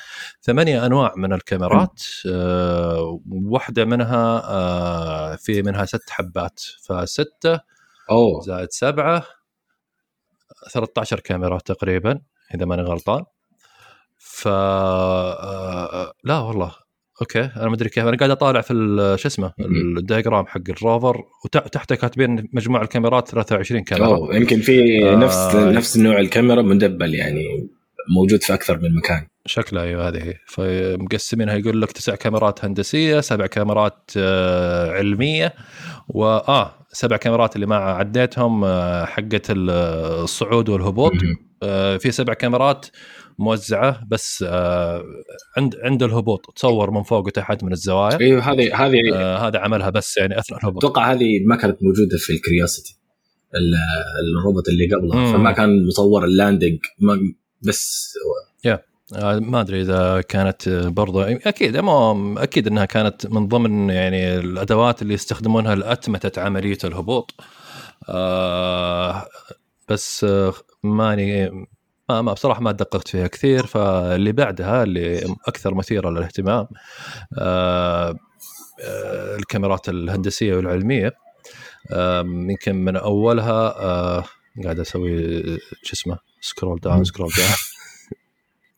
ثمانية 0.43 0.87
أنواع 0.87 1.13
من 1.17 1.33
الكاميرات. 1.33 2.03
آه 2.31 3.21
واحدة 3.33 3.85
منها 3.85 4.43
آه 4.51 5.37
في 5.37 5.63
منها 5.63 5.85
ست 5.85 6.11
حبات. 6.11 6.61
فستة 6.89 7.61
أوه. 8.11 8.41
زائد 8.47 8.69
سبعة 8.71 9.25
13 10.73 11.21
كاميرا 11.21 11.59
تقريبا 11.59 12.21
إذا 12.55 12.65
ماني 12.65 12.83
غلطان 12.83 13.25
ف 14.19 14.49
آه، 14.49 16.13
لا 16.25 16.39
والله 16.39 16.73
okay 17.21 17.41
أنا 17.41 17.69
ما 17.69 17.75
أدري 17.75 17.89
كيف 17.89 18.07
أنا 18.07 18.17
قاعد 18.17 18.31
أطالع 18.31 18.61
في 18.61 18.75
شو 19.19 19.29
اسمه. 19.29 19.53
ال 19.99 20.05
diagram 20.05 20.47
حق 20.47 20.61
ال 20.69 20.78
rover 20.78 21.25
وتحته 21.45 21.95
كاتبين 21.95 22.49
مجموع 22.53 22.83
الكاميرات 22.83 23.29
23 23.29 23.83
كاميرا 23.83 24.07
أوه 24.07 24.37
يمكن 24.37 24.61
في 24.61 25.05
آه. 25.09 25.17
نفس 25.17 25.55
نفس 25.55 25.97
نوع 25.97 26.21
الكاميرا 26.21 26.63
مندبل 26.63 27.15
يعني 27.15 27.69
موجود 28.17 28.43
في 28.43 28.55
أكثر 28.55 28.79
من 28.79 28.95
مكان 28.95 29.27
شكلها 29.47 29.83
أيوه 29.83 30.09
هذه 30.09 30.23
هي 30.23 30.35
فمقسمينها 30.47 31.55
يقول 31.55 31.83
لك 31.83 31.93
تسع 31.93 32.15
كاميرات 32.15 32.65
هندسية 32.65 33.21
سبع 33.21 33.47
كاميرات 33.47 34.11
آه، 34.17 34.91
علمية 34.91 35.55
واه 36.09 36.75
سبع 36.95 37.17
كاميرات 37.17 37.55
اللي 37.57 37.67
ما 37.67 37.77
عديتهم 37.77 38.65
آه، 38.65 39.05
ال- 39.51 39.71
الصعود 40.23 40.69
والهبوط. 40.69 41.13
آه، 41.63 41.97
في 41.97 42.11
سبع 42.11 42.35
كاميرات 42.35 42.87
موزعة 43.39 44.01
بس 44.09 44.45
آه، 44.49 45.05
عند 45.57 45.77
عند 45.83 46.03
الهبوط 46.03 46.53
تصور 46.57 46.91
من 46.91 47.03
فوق 47.03 47.27
وتحت 47.27 47.65
من 47.65 47.73
الزوايا. 47.73 48.21
أيوه 48.21 48.43
هذه 48.53 48.87
هذه 48.87 48.99
هذا 49.47 49.59
عملها 49.59 49.91
بس 49.91 50.17
يعني 50.17 50.39
أثناء 50.39 50.61
الهبوط. 50.61 50.85
أتوقع 50.85 51.13
هذه 51.13 51.45
ما 51.47 51.57
كانت 51.57 51.83
موجودة 51.83 52.17
في 52.19 52.33
ال 52.33 52.39
Curiosity 52.39 52.97
ال- 53.55 53.75
الروبوت 54.41 54.69
اللي 54.69 54.95
قبلها. 54.95 55.17
مم. 55.27 55.33
فما 55.33 55.53
كان 55.53 55.87
مصور 55.87 56.25
ال 56.25 56.31
landing 56.31 56.79
بس 57.63 58.15
آه، 58.67 58.85
ما 59.13 59.61
أدري 59.61 59.81
إذا 59.81 60.21
كانت 60.21 60.69
آه، 60.69 60.89
برضو 60.89 61.21
أكيد 61.21 61.77
أكيد 62.39 62.67
إنها 62.67 62.85
كانت 62.85 63.27
من 63.27 63.49
ضمن 63.49 63.91
يعني 63.91 64.39
الأدوات 64.39 65.03
اللي 65.03 65.15
يستخدمونها 65.15 65.75
لأتمتة 65.75 66.43
عملية 66.43 66.79
الهبوط. 66.85 67.35
آه 68.09 69.27
بس 69.89 70.25
آه 70.25 70.55
ماني 70.83 71.51
ما, 72.09 72.23
ما 72.23 72.33
بصراحة 72.33 72.61
ما 72.61 72.73
دققت 72.73 73.09
فيها 73.09 73.27
كثير 73.27 73.67
فاللي 73.67 74.33
بعدها 74.33 74.83
اللي 74.83 75.35
أكثر 75.49 75.75
مثيرة 75.75 76.11
للاهتمام 76.11 76.67
آه 77.39 78.15
آه 78.85 79.37
الكاميرات 79.37 79.89
الهندسية 79.89 80.57
والعلمية. 80.57 81.13
آه 81.93 82.21
يمكن 82.21 82.75
من 82.77 82.97
أولها 82.97 83.83
آه 83.83 84.25
قاعد 84.65 84.81
أسوي 84.81 85.43
شو 85.83 85.93
اسمه 85.93 86.19
scroll 86.41 86.81
down 86.81 87.05
scroll 87.05 87.31
down 87.37 87.74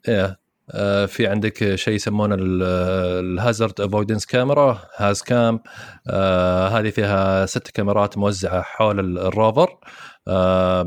إيه. 0.09 0.39
آه، 0.71 1.07
في 1.07 1.27
عندك 1.27 1.75
شيء 1.75 1.95
يسمونه 1.95 2.37
ال 2.41 3.81
hazard 3.81 4.27
avoidance 4.27 4.83
camera 4.97 5.23
Hazcam 5.23 5.61
آه 6.11 6.69
هذه 6.69 6.91
فيها 6.91 7.47
ست 7.47 7.69
كاميرات 7.71 8.19
موزعة 8.19 8.63
حول 8.63 9.01
ال- 9.01 9.19
ال 9.19 9.27
rover. 9.27 9.79
آه، 10.29 10.85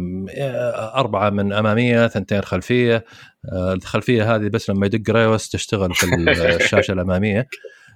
أربعة 0.95 1.29
من 1.29 1.53
أمامية 1.53 2.07
ثنتين 2.07 2.41
خلفية. 2.41 3.05
آه، 3.53 3.73
الخلفية 3.73 4.35
هذه 4.35 4.47
بس 4.47 4.69
لما 4.69 4.85
يدق 4.85 5.15
reverse 5.15 5.49
تشتغل 5.49 5.93
في 5.93 6.05
الشاشة 6.61 6.91
الأمامية. 6.91 7.47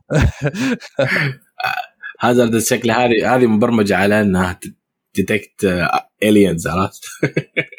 هذا 2.19 2.59
شكله 2.59 3.05
هذه 3.05 3.35
هذه 3.35 3.45
مبرمجة 3.47 3.97
على 3.97 4.21
إنها 4.21 4.59
detect 5.15 5.87
aliens 6.23 6.67
عرفت؟ 6.67 7.03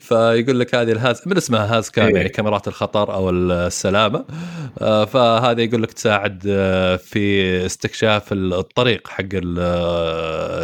فيقول 0.00 0.60
لك 0.60 0.74
هذه 0.74 0.92
ال 0.92 0.99
haz 0.99 1.22
من 1.26 1.36
اسمها 1.36 1.76
Hazcam 1.78 2.06
إيه. 2.06 2.14
يعني 2.16 2.28
كاميرات 2.28 2.68
الخطر 2.68 3.14
أو 3.14 3.30
السلامة. 3.30 4.24
آه، 4.80 5.04
فهذه 5.04 5.60
يقول 5.60 5.82
لك 5.82 5.92
تساعد 5.92 6.44
آه، 6.48 6.96
في 6.96 7.66
استكشاف 7.66 8.32
الطريق 8.32 9.08
حق 9.08 9.20
ال- 9.22 9.58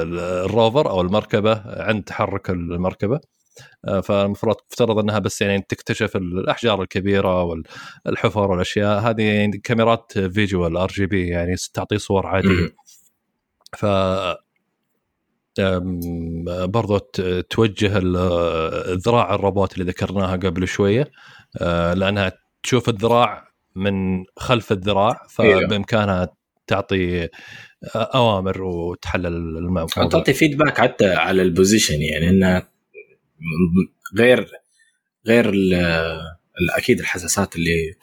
ال- 0.03 0.44
ال 0.44 0.52
rover 0.52 0.90
أو 0.90 1.01
المركبة 1.01 1.62
عند 1.66 2.03
تحرك 2.05 2.51
المركبة. 2.51 3.20
آه، 3.88 4.01
فالمفروض 4.01 4.57
تفترض 4.70 4.98
إنها 4.98 5.18
بس 5.18 5.42
يعني 5.42 5.66
تكتشف 5.68 6.16
الأحجار 6.16 6.83
الكبيرة 6.83 7.42
والحفر 8.07 8.51
والأشياء. 8.51 9.01
هذه 9.01 9.22
يعني 9.22 9.59
كاميرات 9.59 10.12
visual 10.18 10.77
RGB 10.77 11.29
يعني 11.29 11.55
تعطي 11.75 11.98
صور 11.98 12.27
عادية. 12.27 12.75
ف 13.77 13.87
برضو 16.67 16.99
توجه 17.51 17.99
ال- 17.99 18.99
ذراع 19.01 19.35
الروبوت 19.35 19.73
اللي 19.75 19.85
ذكرناها 19.85 20.37
قبل 20.37 20.69
شوية. 20.69 21.11
أه، 21.61 21.95
لأنها 21.95 22.33
تشوف 22.62 22.88
الذراع 22.88 23.49
من 23.77 24.25
خلف 24.37 24.73
الذراع 24.73 25.27
أيوه. 25.41 25.61
فبإمكانها 25.67 26.29
تعطي 26.67 27.29
أوامر 27.95 28.62
وتحلل 28.62 29.27
الموضوع 29.59 30.09
تعطي 30.09 30.33
feedback 30.33 30.79
حتى 30.81 31.12
على 31.15 31.43
ال 31.42 31.49
position 31.49 32.03
يعني 32.03 32.29
انها 32.29 32.69
غير 34.19 34.49
غير 35.27 35.53
أكيد 36.77 37.01
الحساسات 37.01 37.57
اللي 37.57 37.95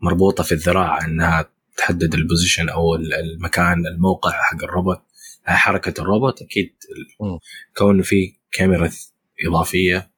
مربوطة 0.00 0.42
في 0.44 0.52
الذراع 0.52 1.04
إنها 1.04 1.50
تحدد 1.76 2.14
ال 2.14 2.20
position 2.20 2.68
أو 2.68 2.94
ال- 2.94 3.14
المكان 3.14 3.86
الموقع 3.86 4.30
حق 4.30 4.64
الروبوت 4.64 5.00
حركة 5.44 6.00
الروبوت 6.00 6.42
أكيد. 6.42 6.74
كونه 7.78 8.02
في 8.02 8.32
كاميرا 8.52 8.90
إضافية 9.48 10.10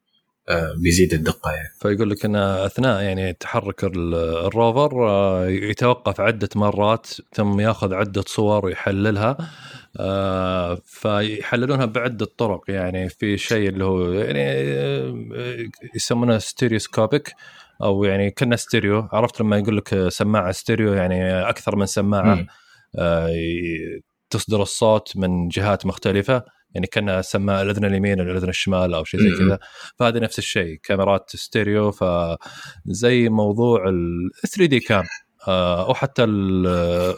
آه، 0.49 0.75
بيزيد 0.83 1.15
الدقة 1.15 1.51
يعني 1.53 1.69
فيقول 1.81 2.11
لك 2.11 2.25
إن 2.25 2.37
أثناء 2.37 3.03
يعني 3.03 3.33
تحرك 3.33 3.85
ال- 3.85 4.15
ال 4.47 4.57
rover 4.57 5.09
آه، 5.09 5.47
يتوقف 5.49 6.21
عدة 6.21 6.49
مرات 6.57 7.07
ثم 7.33 7.61
يأخذ 7.61 7.95
عدة 7.95 8.25
صور 8.27 8.67
ويحللها 8.67 9.37
آه، 10.01 10.79
فيحللونها 10.87 11.85
بعدة 11.85 12.27
طرق 12.39 12.65
يعني 12.69 13.09
في 13.09 13.39
شيء 13.39 13.69
اللي 13.69 13.85
هو 13.85 14.13
يعني 14.13 14.43
يسمونه 15.95 16.39
stereoscopic 16.39 17.33
أو 17.83 18.05
يعني 18.05 18.31
كنا 18.31 18.57
ستيريو 18.57 19.09
عرفت 19.13 19.41
لما 19.41 19.59
يقول 19.59 19.77
لك 19.77 20.09
سماعة 20.09 20.53
ستيريو 20.53 20.93
يعني 20.93 21.49
أكثر 21.49 21.77
من 21.77 21.87
سماعة 21.87 22.35
مم. 22.35 22.47
تصدر 24.33 24.63
الصوت 24.63 25.17
من 25.17 25.49
جهات 25.49 25.87
مختلفة 25.87 26.45
يعني 26.75 26.87
كأن 26.87 27.23
سماعه 27.23 27.63
الأذن 27.63 27.85
اليمين 27.85 28.21
الأذن 28.21 28.49
الشمال 28.49 28.95
أو 28.95 29.05
شيء 29.05 29.21
زي. 29.21 29.39
كذا. 29.39 29.59
فهذا 29.97 30.21
نفس 30.21 30.39
الشيء 30.39 30.81
كاميرات 30.83 31.37
ستيريو 31.37 31.91
فزي 32.87 33.29
موضوع 33.29 33.89
ال 33.89 34.31
3 34.49 34.67
دي 34.67 34.81
كام 34.81 35.05
أو 35.49 35.95
حتى 35.95 36.25
ال- 36.25 36.67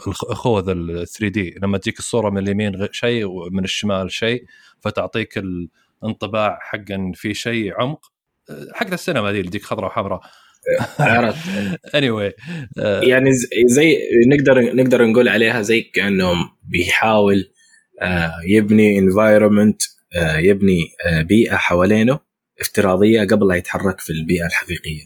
الخوذ 0.07 0.69
ال 0.69 1.07
3 1.07 1.27
دي 1.27 1.55
لما 1.63 1.77
تجيك 1.77 1.99
الصورة 1.99 2.29
من 2.29 2.37
اليمين 2.37 2.87
شيء 2.91 3.25
ومن 3.25 3.63
الشمال 3.63 4.11
شيء 4.11 4.45
فتعطيك 4.81 5.37
الانطباع 6.03 6.59
حق 6.61 6.91
ان 6.91 7.11
في 7.13 7.33
شيء 7.33 7.73
عمق. 7.81 8.11
آه، 8.49 8.67
حق 8.73 8.87
السينما 8.91 9.31
دي 9.31 9.39
اللي 9.39 9.49
تجيك 9.49 9.63
خضراء 9.63 9.89
وحمراء. 9.89 10.21
عرفت. 10.99 11.49
اني 11.95 12.09
anyway, 12.09 12.33
آه، 12.79 13.01
يعني 13.01 13.31
زي 13.65 13.97
نقدر 14.27 14.75
نقدر 14.75 15.05
نقول 15.05 15.29
عليها 15.29 15.61
زي 15.61 15.81
كانه 15.81 16.33
بيحاول 16.63 17.51
آه، 18.01 18.33
يبني 18.47 18.99
انفايرمنت 18.99 19.81
يبني 20.37 20.79
آه، 21.05 21.21
بيئة 21.21 21.55
حوالينه 21.55 22.19
افتراضية 22.61 23.27
قبل 23.27 23.47
لا 23.47 23.55
يتحرك 23.55 23.99
في 23.99 24.09
البيئة 24.09 24.45
الحقيقية. 24.45 25.03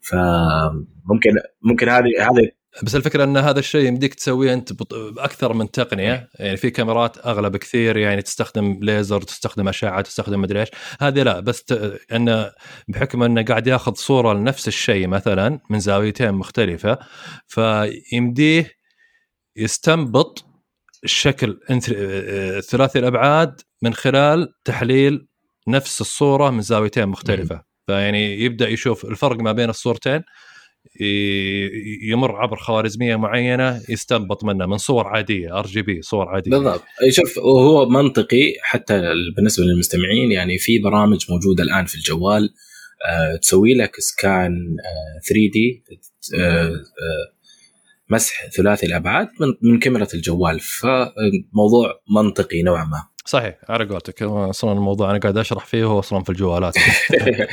فممكن 0.00 1.30
ممكن 1.62 1.88
هذه 1.88 2.10
هذه 2.18 2.50
بس 2.82 2.96
الفكرة 2.96 3.24
أن 3.24 3.36
هذا 3.36 3.58
الشيء 3.58 3.86
يمديك 3.86 4.14
تسويه 4.14 4.52
أنت 4.52 4.72
باكثر 4.92 5.52
من 5.52 5.70
تقنية. 5.70 6.28
يعني 6.34 6.56
في 6.56 6.70
كاميرات 6.70 7.26
أغلى 7.26 7.50
بكثير 7.50 7.96
يعني 7.96 8.22
تستخدم 8.22 8.78
ليزر 8.82 9.22
تستخدم 9.22 9.68
أشعة 9.68 10.00
تستخدم 10.00 10.40
مدري 10.40 10.60
إيش. 10.60 10.68
هذه 11.00 11.22
لا 11.22 11.40
بس 11.40 11.62
ت... 11.62 11.72
انه 12.12 12.52
بحكم 12.88 13.22
أنه 13.22 13.42
قاعد 13.42 13.66
ياخذ 13.66 13.94
صورة 13.94 14.32
لنفس 14.32 14.68
الشيء 14.68 15.08
مثلا 15.08 15.60
من 15.70 15.80
زاويتين 15.80 16.32
مختلفة 16.32 16.98
فيمديه 17.46 18.70
يستنبط 19.56 20.44
الشكل 21.04 21.60
ثلاثي 22.70 22.98
الأبعاد 22.98 23.60
من 23.82 23.94
خلال 23.94 24.48
تحليل 24.64 25.26
نفس 25.68 26.00
الصورة 26.00 26.50
من 26.50 26.60
زاويتين 26.60 27.08
مختلفة. 27.08 27.62
فيعني 27.86 28.40
يبدأ 28.40 28.68
يشوف 28.68 29.04
الفرق 29.04 29.36
ما 29.36 29.52
بين 29.52 29.70
الصورتين. 29.70 30.22
يمر 32.10 32.36
عبر 32.36 32.56
خوارزمية 32.56 33.16
معينة 33.16 33.80
يستنبط 33.88 34.44
منها 34.44 34.66
من 34.66 34.76
صور 34.76 35.06
عادية 35.06 35.58
RGB 35.58 36.02
صور 36.02 36.28
عادية. 36.28 36.50
بالضبط. 36.50 36.82
شوف 37.10 37.38
وهو 37.38 37.88
منطقي 37.88 38.54
حتى 38.62 39.02
بالنسبة 39.36 39.64
للمستمعين 39.64 40.32
يعني 40.32 40.58
في 40.58 40.78
برامج 40.78 41.24
موجودة 41.30 41.62
الآن 41.64 41.84
في 41.84 41.94
الجوال 41.94 42.50
آه، 43.08 43.36
تسوي 43.36 43.74
لك 43.74 44.00
scan 44.00 44.52
آه، 44.84 45.20
3 45.28 45.50
D 45.52 45.84
مسح 48.10 48.46
ثلاثي 48.46 48.86
الأبعاد 48.86 49.28
من 49.40 49.72
من 49.72 49.78
كاميرا 49.78 50.06
الجوال. 50.14 50.60
فموضوع 50.60 52.00
منطقي 52.16 52.62
نوعا 52.62 52.84
ما. 52.84 53.13
صحيح 53.26 53.54
على 53.68 53.84
قولتك. 53.84 54.22
أصلا 54.22 54.72
الموضوع 54.72 55.10
أنا 55.10 55.18
قاعد 55.18 55.38
أشرح 55.38 55.66
فيه 55.66 55.84
هو 55.84 55.98
أصلا 55.98 56.22
في 56.22 56.30
الجوالات. 56.30 56.74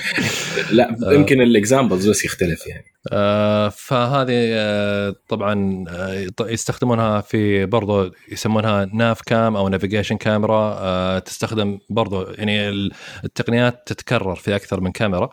لا 0.72 0.96
يمكن 1.12 1.42
ال 1.42 1.50
examples 1.50 2.10
بس 2.10 2.26
يختلف 2.26 2.68
يعني. 2.68 2.84
آه، 3.12 3.70
فهذه 3.70 4.32
آه، 4.54 5.16
طبعا 5.28 5.86
آه، 5.90 6.26
يستخدمونها 6.42 7.22
في 7.22 7.66
برضو 7.66 8.12
يسمونها 8.32 8.86
Navcam 8.94 9.56
أو 9.56 9.70
navigation 9.70 10.18
camera 10.18 10.76
آه، 10.80 11.20
تستخدم 11.20 11.80
برضو 11.90 12.22
يعني 12.32 12.70
ال- 12.70 12.92
التقنيات 13.24 13.84
تتكرر 13.86 14.36
في 14.36 14.56
أكثر 14.56 14.80
من 14.82 14.92
كاميرا 14.92 15.30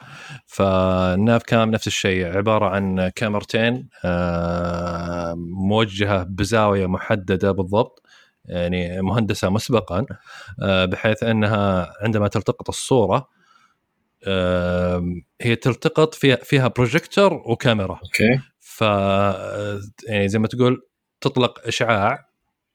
فال 0.46 0.84
nav 0.84 1.42
cam 1.42 1.70
نفس 1.70 1.86
الشيء 1.86 2.36
عبارة 2.36 2.66
عن 2.66 3.08
كاميرتين 3.08 3.88
آه، 4.04 5.34
موجهة 5.68 6.22
بزاوية 6.22 6.86
محددة 6.86 7.52
بالضبط. 7.52 8.02
يعني 8.48 9.02
مهندسة 9.02 9.48
مسبقا 9.50 10.06
آه، 10.62 10.84
بحيث 10.84 11.22
أنها 11.22 11.92
عندما 12.02 12.28
تلتقط 12.28 12.68
الصورة 12.68 13.28
آم، 14.26 15.22
هي 15.40 15.56
تلتقط 15.56 16.14
فيها 16.14 16.36
فيها 16.36 16.68
بروجيكتور 16.68 17.34
وكاميرا. 17.34 17.94
okay. 18.04 18.40
ف 18.60 18.80
يعني 20.08 20.28
زي 20.28 20.38
ما 20.38 20.48
تقول 20.48 20.82
تطلق 21.20 21.66
إشعاع 21.66 22.28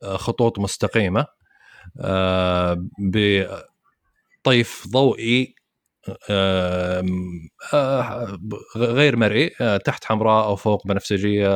آه، 0.04 0.18
خطوط 0.18 0.60
مستقيمة 0.60 1.26
آه، 2.02 2.88
بطيف 4.46 4.88
ضوئي 4.88 5.56
آه، 6.30 7.04
غير 8.78 9.16
مرئي 9.16 9.52
آه، 9.62 9.78
تحت 9.78 10.06
حمراء 10.06 10.46
أو 10.46 10.56
فوق 10.56 10.88
بنفسجية 10.88 11.48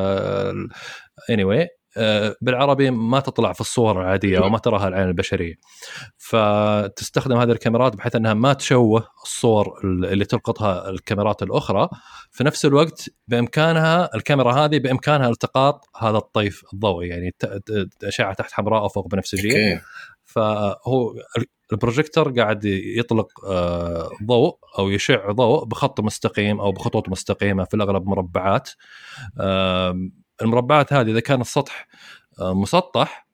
anyway. 1.32 1.66
آه، 1.66 1.70
بالعربي 2.42 2.92
ما 2.92 3.20
تطلع 3.20 3.54
في 3.54 3.62
الصور 3.62 4.02
العادية 4.02 4.40
أو 4.40 4.50
ما 4.50 4.58
تراها 4.58 4.88
العين 4.88 5.08
البشرية. 5.08 5.56
فتستخدم 6.18 7.38
هذه 7.38 7.52
الكاميرات 7.52 7.96
بحيث 7.96 8.16
إنها 8.16 8.34
ما 8.34 8.54
تشوه 8.54 9.08
الصور 9.24 9.80
اللي 9.84 10.26
تلقطها 10.26 10.90
الكاميرات 10.90 11.44
الأخرى. 11.44 11.90
في 12.32 12.44
نفس 12.44 12.66
الوقت 12.66 13.10
بإمكانها 13.28 14.10
الكاميرا 14.16 14.54
هذه 14.54 14.80
بإمكانها 14.80 15.30
التقاط 15.30 15.86
هذا 15.98 16.18
الطيف 16.18 16.64
الضوئي 16.74 17.08
يعني 17.08 17.36
أشعة 18.04 18.34
تحت 18.34 18.52
حمراء 18.52 18.82
أو 18.82 18.88
فوق 18.88 19.08
بنفسجية. 19.08 19.54
فهو 20.26 21.14
البروجيكتور 21.72 22.32
قاعد 22.32 22.66
يطلق 22.66 23.46
آه، 23.46 24.10
ضوء 24.26 24.58
أو 24.80 24.90
يشع 24.90 25.32
ضوء 25.32 25.66
بخط 25.66 26.00
مستقيم 26.00 26.60
أو 26.60 26.72
بخطوط 26.72 27.10
مستقيمة 27.10 27.64
في 27.64 27.74
الأغلب 27.74 28.08
مربعات. 28.08 28.70
المربعات 30.41 30.93
هذه 30.93 31.12
إذا 31.12 31.19
كان 31.19 31.41
السطح 31.41 31.88
آه، 32.41 32.54
مسطح 32.54 33.28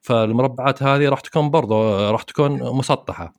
فالمربعات 0.00 0.82
هذه 0.82 1.08
راح 1.08 1.20
تكون 1.20 1.50
برضو 1.50 1.74
آه، 1.74 2.10
راح 2.10 2.22
تكون 2.22 2.76
مسطحة. 2.76 3.34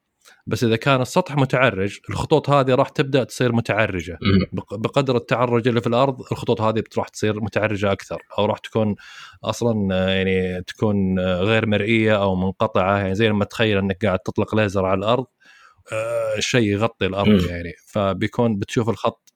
بس 0.48 0.64
إذا 0.64 0.76
كان 0.76 1.02
السطح 1.02 1.36
متعرج 1.36 2.00
الخطوط 2.10 2.50
هذه 2.50 2.76
راح 2.76 2.90
تبدأ 2.90 3.24
تصير 3.24 3.52
متعرجة. 3.52 4.18
بقدر 4.72 5.18
التعرج 5.18 5.68
اللي 5.68 5.82
في 5.82 5.88
الأرض 5.88 6.22
الخطوط 6.32 6.62
هذه 6.62 6.84
راح 6.98 7.08
تصير 7.08 7.42
متعرجة 7.42 7.92
أكثر. 7.92 8.22
أو 8.40 8.46
راح 8.46 8.58
تكون 8.58 8.96
أصلا 9.44 9.96
آه، 9.96 10.10
يعني 10.10 10.64
تكون 10.64 11.20
غير 11.20 11.66
مرئية 11.66 12.22
أو 12.22 12.36
منقطعة. 12.36 12.98
يعني 12.98 13.16
زي 13.16 13.30
لما 13.30 13.46
تخيل 13.46 13.78
إنك 13.78 14.06
قاعد 14.06 14.20
تطلق 14.20 14.56
ليزر 14.56 14.86
على 14.86 14.98
الأرض 14.98 15.26
شيء 16.40 16.64
يغطي 16.64 17.06
الأرض. 17.06 17.46
يعني. 17.50 17.74
فبيكون 17.88 18.60
بتشوف 18.60 18.90
الخط 18.90 19.34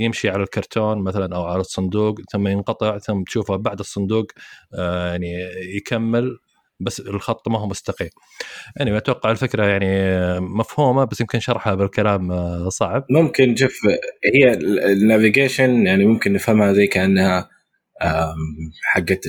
يمشي 0.00 0.28
على 0.28 0.42
الكرتون 0.42 0.98
مثلا 0.98 1.36
أو 1.36 1.44
على 1.44 1.60
الصندوق 1.60 2.20
ثم 2.32 2.48
ينقطع 2.48 2.98
ثم 2.98 3.22
تشوفه 3.22 3.56
بعد 3.56 3.78
الصندوق 3.78 4.26
آه، 4.74 5.10
يعني 5.10 5.32
يكمل 5.76 6.38
بس 6.80 7.00
الخط 7.00 7.48
ما 7.48 7.58
هو 7.58 7.66
مستقيم. 7.66 8.08
يعني 8.76 8.96
أتوقع 8.96 9.30
الفكرة 9.30 9.64
يعني 9.64 9.90
مفهومة 10.40 11.04
بس 11.04 11.20
يمكن 11.20 11.40
شرحها 11.40 11.74
بالكلام 11.74 12.32
آه، 12.32 12.68
صعب. 12.68 13.06
ممكن 13.10 13.56
شوف 13.56 13.80
هي 14.34 14.52
النافيجيشن 14.92 15.86
يعني 15.86 16.04
ممكن 16.04 16.32
نفهمها 16.32 16.72
زي 16.72 16.86
كأنها 16.86 17.48
حقت 18.82 19.20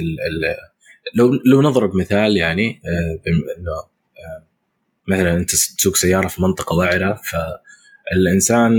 لو 1.15 1.31
لو 1.45 1.61
نضرب 1.61 1.95
مثال 1.95 2.37
يعني 2.37 2.81
آه، 2.85 3.29
إنه 3.29 3.91
مثلا 5.07 5.37
أنت 5.37 5.51
تسوق 5.51 5.95
سيارة 5.95 6.27
في 6.27 6.41
منطقة 6.41 6.75
وعره 6.75 7.19
فالإنسان 7.31 8.73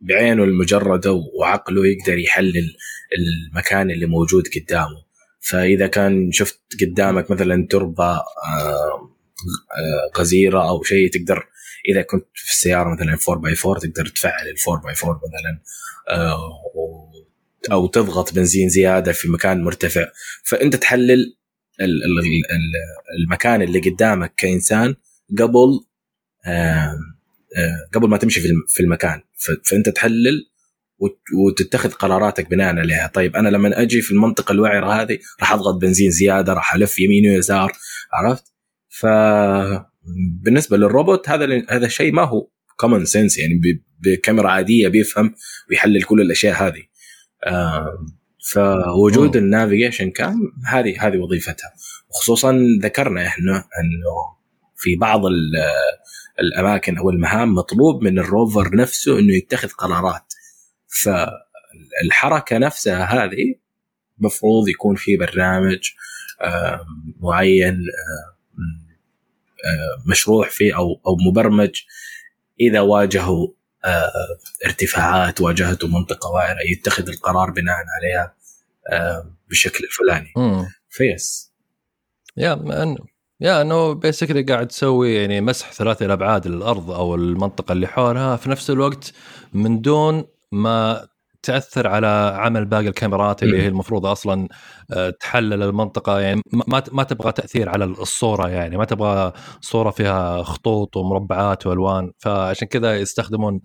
بعينه 0.00 0.44
المجردة 0.44 1.12
وعقله 1.12 1.82
يقدر 1.86 2.18
يحلل 2.18 2.76
المكان 3.18 3.90
اللي 3.90 4.06
موجود 4.06 4.44
قدامه. 4.56 5.10
فإذا 5.40 5.86
كان 5.86 6.32
شفت 6.32 6.60
قدامك 6.80 7.30
مثلا 7.30 7.66
تربة 7.70 8.04
آه، 8.04 8.20
آه، 9.78 10.18
غزيرة 10.18 10.68
أو 10.68 10.82
شيء 10.82 11.10
تقدر 11.10 11.46
إذا 11.88 12.02
كنت 12.02 12.26
في 12.34 12.50
السيارة 12.52 12.94
مثلا 12.94 13.18
4 13.28 13.42
باي 13.42 13.54
4 13.66 13.78
تقدر 13.80 14.06
تفعل 14.06 14.48
ال 14.48 14.54
4 14.68 14.82
باي 14.82 14.94
4 15.04 15.20
مثلا 15.24 15.60
آه، 16.10 16.60
أو 17.72 17.86
تضغط 17.86 18.34
بنزين 18.34 18.68
زيادة 18.68 19.12
في 19.12 19.28
مكان 19.28 19.64
مرتفع. 19.64 20.06
فأنت 20.44 20.76
تحلل 20.76 21.10
ال- 21.80 22.04
ال- 22.04 22.18
ال- 22.20 23.22
المكان 23.24 23.62
اللي 23.62 23.80
قدامك 23.80 24.34
كإنسان 24.36 24.94
قبل 25.38 25.80
قبل 27.94 28.08
ما 28.08 28.16
تمشي 28.16 28.40
في 28.40 28.46
الم- 28.46 28.64
في 28.68 28.80
المكان. 28.82 29.20
فأنت 29.64 29.88
تحلل 29.88 30.50
وت- 30.98 31.20
وتتخذ 31.46 31.90
قراراتك 31.92 32.50
بناء 32.50 32.76
عليها. 32.76 33.06
طيب 33.14 33.36
أنا 33.36 33.48
لما 33.48 33.82
أجي 33.82 34.00
في 34.00 34.10
المنطقة 34.10 34.52
الوعرة 34.52 34.92
هذه 35.02 35.18
راح 35.40 35.52
أضغط 35.52 35.74
بنزين 35.80 36.10
زيادة 36.10 36.52
راح 36.52 36.74
ألف 36.74 36.98
يمين 36.98 37.30
ويسار 37.30 37.72
عرفت؟ 38.12 38.44
ف 38.88 39.06
بالنسبة 40.42 40.76
للروبوت 40.76 41.28
هذا 41.28 41.62
هذا 41.68 41.86
الشيء 41.86 42.12
ما 42.12 42.22
هو 42.22 42.48
common 42.76 43.04
sense 43.04 43.38
يعني 43.38 43.60
بكاميرا 44.00 44.50
عادية 44.50 44.88
بيفهم 44.88 45.34
ويحلل 45.70 46.02
كل 46.02 46.20
الأشياء 46.20 46.54
هذه. 46.66 46.82
آم، 47.46 48.06
فوجود. 48.52 49.36
ال 49.36 49.43
navigation 49.43 50.10
cam 50.10 50.36
هذه 50.66 51.06
هذه 51.06 51.16
وظيفتها. 51.18 51.72
وخصوصا 52.10 52.58
ذكرنا 52.82 53.26
إحنا 53.26 53.52
إنه 53.56 54.40
في 54.76 54.96
بعض 54.96 55.26
ال- 55.26 55.56
الأماكن 56.40 56.98
أو 56.98 57.10
المهام 57.10 57.54
مطلوب 57.54 58.02
من 58.02 58.18
ال 58.18 58.28
rover 58.28 58.76
نفسه 58.76 59.18
إنه 59.18 59.34
يتخذ 59.34 59.68
قرارات. 59.68 60.34
فالحركة 61.04 62.58
نفسها 62.58 63.04
هذه 63.04 63.54
مفروض 64.18 64.68
يكون 64.68 64.96
في 64.96 65.16
برنامج 65.16 65.90
معين 67.20 67.78
مشروع 70.06 70.48
فيه 70.48 70.76
أو 70.76 71.00
أو 71.06 71.16
مبرمج. 71.30 71.82
إذا 72.60 72.80
واجهوا 72.80 73.48
ارتفاعات 74.66 75.40
واجهته 75.40 75.88
منطقة 75.88 76.30
وعره 76.30 76.60
يتخذ 76.72 77.08
القرار 77.08 77.50
بناء 77.50 77.76
عليها 77.96 78.36
بالشكل 79.48 79.84
الفلاني. 79.84 80.32
فيس. 80.90 81.52
يا 82.36 82.54
يا 83.40 83.62
انه 83.62 83.92
بيسكلي 83.92 84.42
قاعد 84.42 84.66
تسوي 84.68 85.14
يعني 85.14 85.40
مسح 85.40 85.72
ثلاثي 85.72 86.04
الأبعاد 86.04 86.46
للأرض 86.48 86.90
أو 86.90 87.14
المنطقة 87.14 87.72
اللي 87.72 87.86
حولها 87.86 88.36
في 88.36 88.50
نفس 88.50 88.70
الوقت 88.70 89.12
من 89.52 89.80
دون 89.80 90.24
ما 90.52 91.06
تأثر 91.42 91.86
على 91.86 92.06
عمل 92.36 92.64
باقي 92.64 92.88
الكاميرات 92.88 93.42
اللي. 93.42 93.56
هي 93.62 93.68
المفروض 93.68 94.06
أصلا 94.06 94.48
آه، 94.92 95.10
تحلل 95.10 95.62
المنطقة 95.62 96.20
يعني 96.20 96.42
ما- 96.52 96.82
ما 96.92 97.02
تبغى 97.02 97.32
تأثير 97.32 97.68
على 97.68 97.84
الصورة 97.84 98.48
يعني 98.48 98.76
ما 98.76 98.84
تبغى 98.84 99.32
صورة 99.60 99.90
فيها 99.90 100.42
خطوط 100.42 100.96
ومربعات 100.96 101.66
وألوان 101.66 102.12
فعشان 102.18 102.68
كذا 102.68 102.96
يستخدمون 102.96 103.60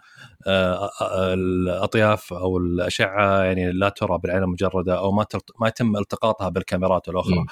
آه، 0.47 0.89
آه، 1.01 1.33
الأطياف 1.33 2.33
أو 2.33 2.57
الأشعة 2.57 3.43
يعني 3.43 3.71
لا 3.71 3.89
ترى 3.89 4.17
بالعين 4.23 4.43
المجردة 4.43 4.97
أو 4.97 5.11
ما 5.11 5.25
ما 5.61 5.67
يتم 5.67 5.97
التقاطها 5.97 6.49
بالكاميرات 6.49 7.09
الأخرى. 7.09 7.45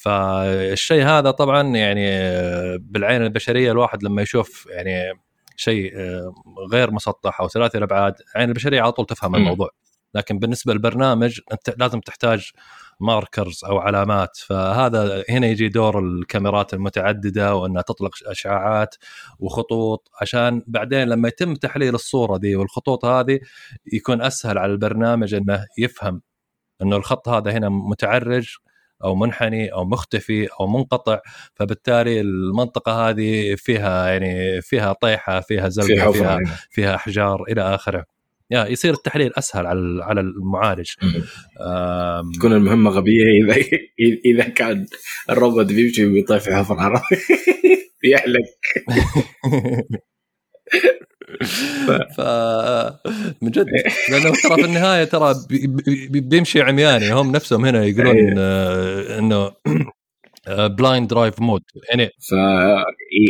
فالشيء 0.00 1.04
هذا 1.04 1.30
طبعا 1.30 1.62
يعني 1.62 2.08
بالعين 2.78 3.22
البشرية 3.22 3.72
الواحد 3.72 4.02
لما 4.02 4.22
يشوف 4.22 4.66
يعني 4.70 5.20
شيء 5.56 5.92
آه، 5.96 6.34
غير 6.72 6.90
مسطح 6.90 7.40
أو 7.40 7.48
ثلاثي 7.48 7.78
الأبعاد 7.78 8.14
عين 8.36 8.48
البشرية 8.48 8.80
على 8.80 8.92
طول 8.92 9.06
تفهم. 9.06 9.34
الموضوع 9.34 9.70
لكن 10.14 10.38
بالنسبة 10.38 10.72
للبرنامج 10.72 11.40
أنت 11.52 11.74
لازم 11.78 12.00
تحتاج 12.00 12.50
ماركرز 13.00 13.64
أو 13.64 13.78
علامات 13.78 14.36
فهذا 14.36 15.24
هنا 15.30 15.46
يجي 15.46 15.68
دور 15.68 15.98
الكاميرات 15.98 16.74
المتعددة 16.74 17.54
وأنها 17.54 17.82
تطلق 17.82 18.10
أشعاعات 18.26 18.94
وخطوط 19.38 20.10
عشان 20.20 20.62
بعدين 20.66 21.08
لما 21.08 21.28
يتم 21.28 21.54
تحليل 21.54 21.94
الصورة 21.94 22.36
دي 22.36 22.56
والخطوط 22.56 23.04
هذه 23.04 23.40
يكون 23.92 24.22
أسهل 24.22 24.58
على 24.58 24.72
البرنامج 24.72 25.34
إنه 25.34 25.66
يفهم 25.78 26.22
إنه 26.82 26.96
الخط 26.96 27.28
هذا 27.28 27.50
هنا 27.52 27.68
متعرج 27.68 28.56
أو 29.04 29.14
منحني 29.14 29.72
أو 29.72 29.84
مختفي 29.84 30.48
أو 30.60 30.66
منقطع 30.66 31.20
فبالتالي 31.54 32.20
المنطقة 32.20 33.08
هذه 33.08 33.54
فيها 33.54 34.08
يعني 34.08 34.62
فيها 34.62 34.92
طيحة 34.92 35.40
فيها 35.40 35.64
في 35.64 35.70
زلقه 35.70 36.00
حفره 36.00 36.12
فيها 36.12 36.36
هنا. 36.36 36.56
فيها 36.70 36.94
أحجار 36.94 37.42
إلى 37.42 37.74
آخره. 37.74 38.04
يا 38.50 38.66
يصير 38.66 38.94
التحليل 38.94 39.32
أسهل 39.34 39.66
على 39.66 40.04
على 40.04 40.20
المعالج. 40.20 40.90
تكون 42.34 42.52
المهمة 42.52 42.90
غبية 42.90 43.22
إذا 43.44 43.64
إذا 44.24 44.48
كان 44.48 44.86
الروبوت 45.30 45.66
بيمشي 45.66 46.06
ويطيح 46.06 46.38
في 46.38 46.54
حفره 46.54 46.80
عرفت؟ 46.80 47.04
يحلق 48.04 48.44
ف 52.16 52.20
من 53.42 53.50
جد 53.50 53.66
لأنه 54.10 54.30
ترى 54.42 54.54
في 54.56 54.64
النهاية 54.64 55.04
ترى 55.04 55.34
بي- 55.48 55.66
بي- 56.10 56.20
بيمشي 56.20 56.62
عمياني 56.62 57.12
هم 57.12 57.32
نفسهم 57.32 57.64
هنا 57.66 57.84
يقولون 57.84 58.16
أيه. 58.16 58.34
آه، 58.38 59.18
إنه 59.18 59.50
blind 60.48 61.08
drive 61.08 61.40
mode 61.40 61.62
يعني 61.90 62.10
ف 62.28 62.32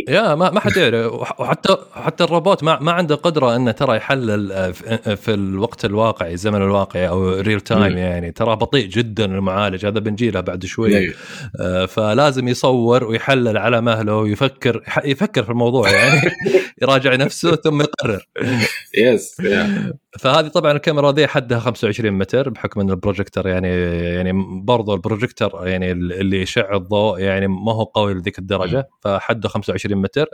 يا 0.09 0.35
ما 0.35 0.49
ما 0.51 0.59
حد 0.59 0.77
يعرف. 0.77 1.13
وح- 1.13 1.41
وحتى 1.41 1.77
حتى 1.93 2.23
الروبوت 2.23 2.63
ما 2.63 2.79
ما 2.79 2.91
عنده 2.91 3.15
قدرة 3.15 3.55
إنه 3.55 3.71
ترى 3.71 3.97
يحلل 3.97 4.51
آه، 4.51 4.71
في- 4.71 5.15
في 5.15 5.33
الوقت 5.33 5.85
الواقعي 5.85 6.33
الزمن 6.33 6.61
الواقعي 6.61 7.07
أو 7.07 7.29
real 7.39 7.61
time. 7.61 7.97
يعني. 7.97 8.31
ترى 8.31 8.55
بطيء 8.55 8.87
جدا 8.87 9.25
المعالج. 9.25 9.85
هذا 9.85 9.99
بنجي 9.99 10.31
له 10.31 10.39
بعد 10.39 10.65
شوي. 10.65 10.97
أيوه. 10.97 11.13
آه، 11.61 11.85
فلازم 11.85 12.47
يصور 12.47 13.03
ويحلل 13.03 13.57
على 13.57 13.81
مهله 13.81 14.15
ويفكر 14.15 14.83
يفكر 15.05 15.43
في 15.43 15.49
الموضوع 15.49 15.89
يعني. 15.89 16.21
يراجع 16.81 17.15
نفسه 17.15 17.55
ثم 17.55 17.81
يقرر. 17.81 18.25
yes. 18.97 19.37
فهذه 20.19 20.47
طبعا 20.47 20.71
الكاميرا 20.71 21.11
ذي 21.11 21.27
حدها 21.27 21.59
25 21.59 22.11
متر 22.13 22.49
بحكم 22.49 22.79
إن 22.81 22.89
البروجيكتور 22.89 23.47
يعني 23.47 23.67
يعني 24.15 24.31
برضو 24.63 24.93
البروجيكتور 24.93 25.67
يعني 25.67 25.91
اللي 25.91 26.41
يشع 26.41 26.75
الضوء 26.75 27.19
يعني 27.19 27.47
ما 27.47 27.71
هو 27.73 27.83
قوي 27.83 28.13
لذيك 28.13 28.39
الدرجة 28.39 28.89
فحده 29.01 29.49
25 29.49 30.01
متر 30.01 30.25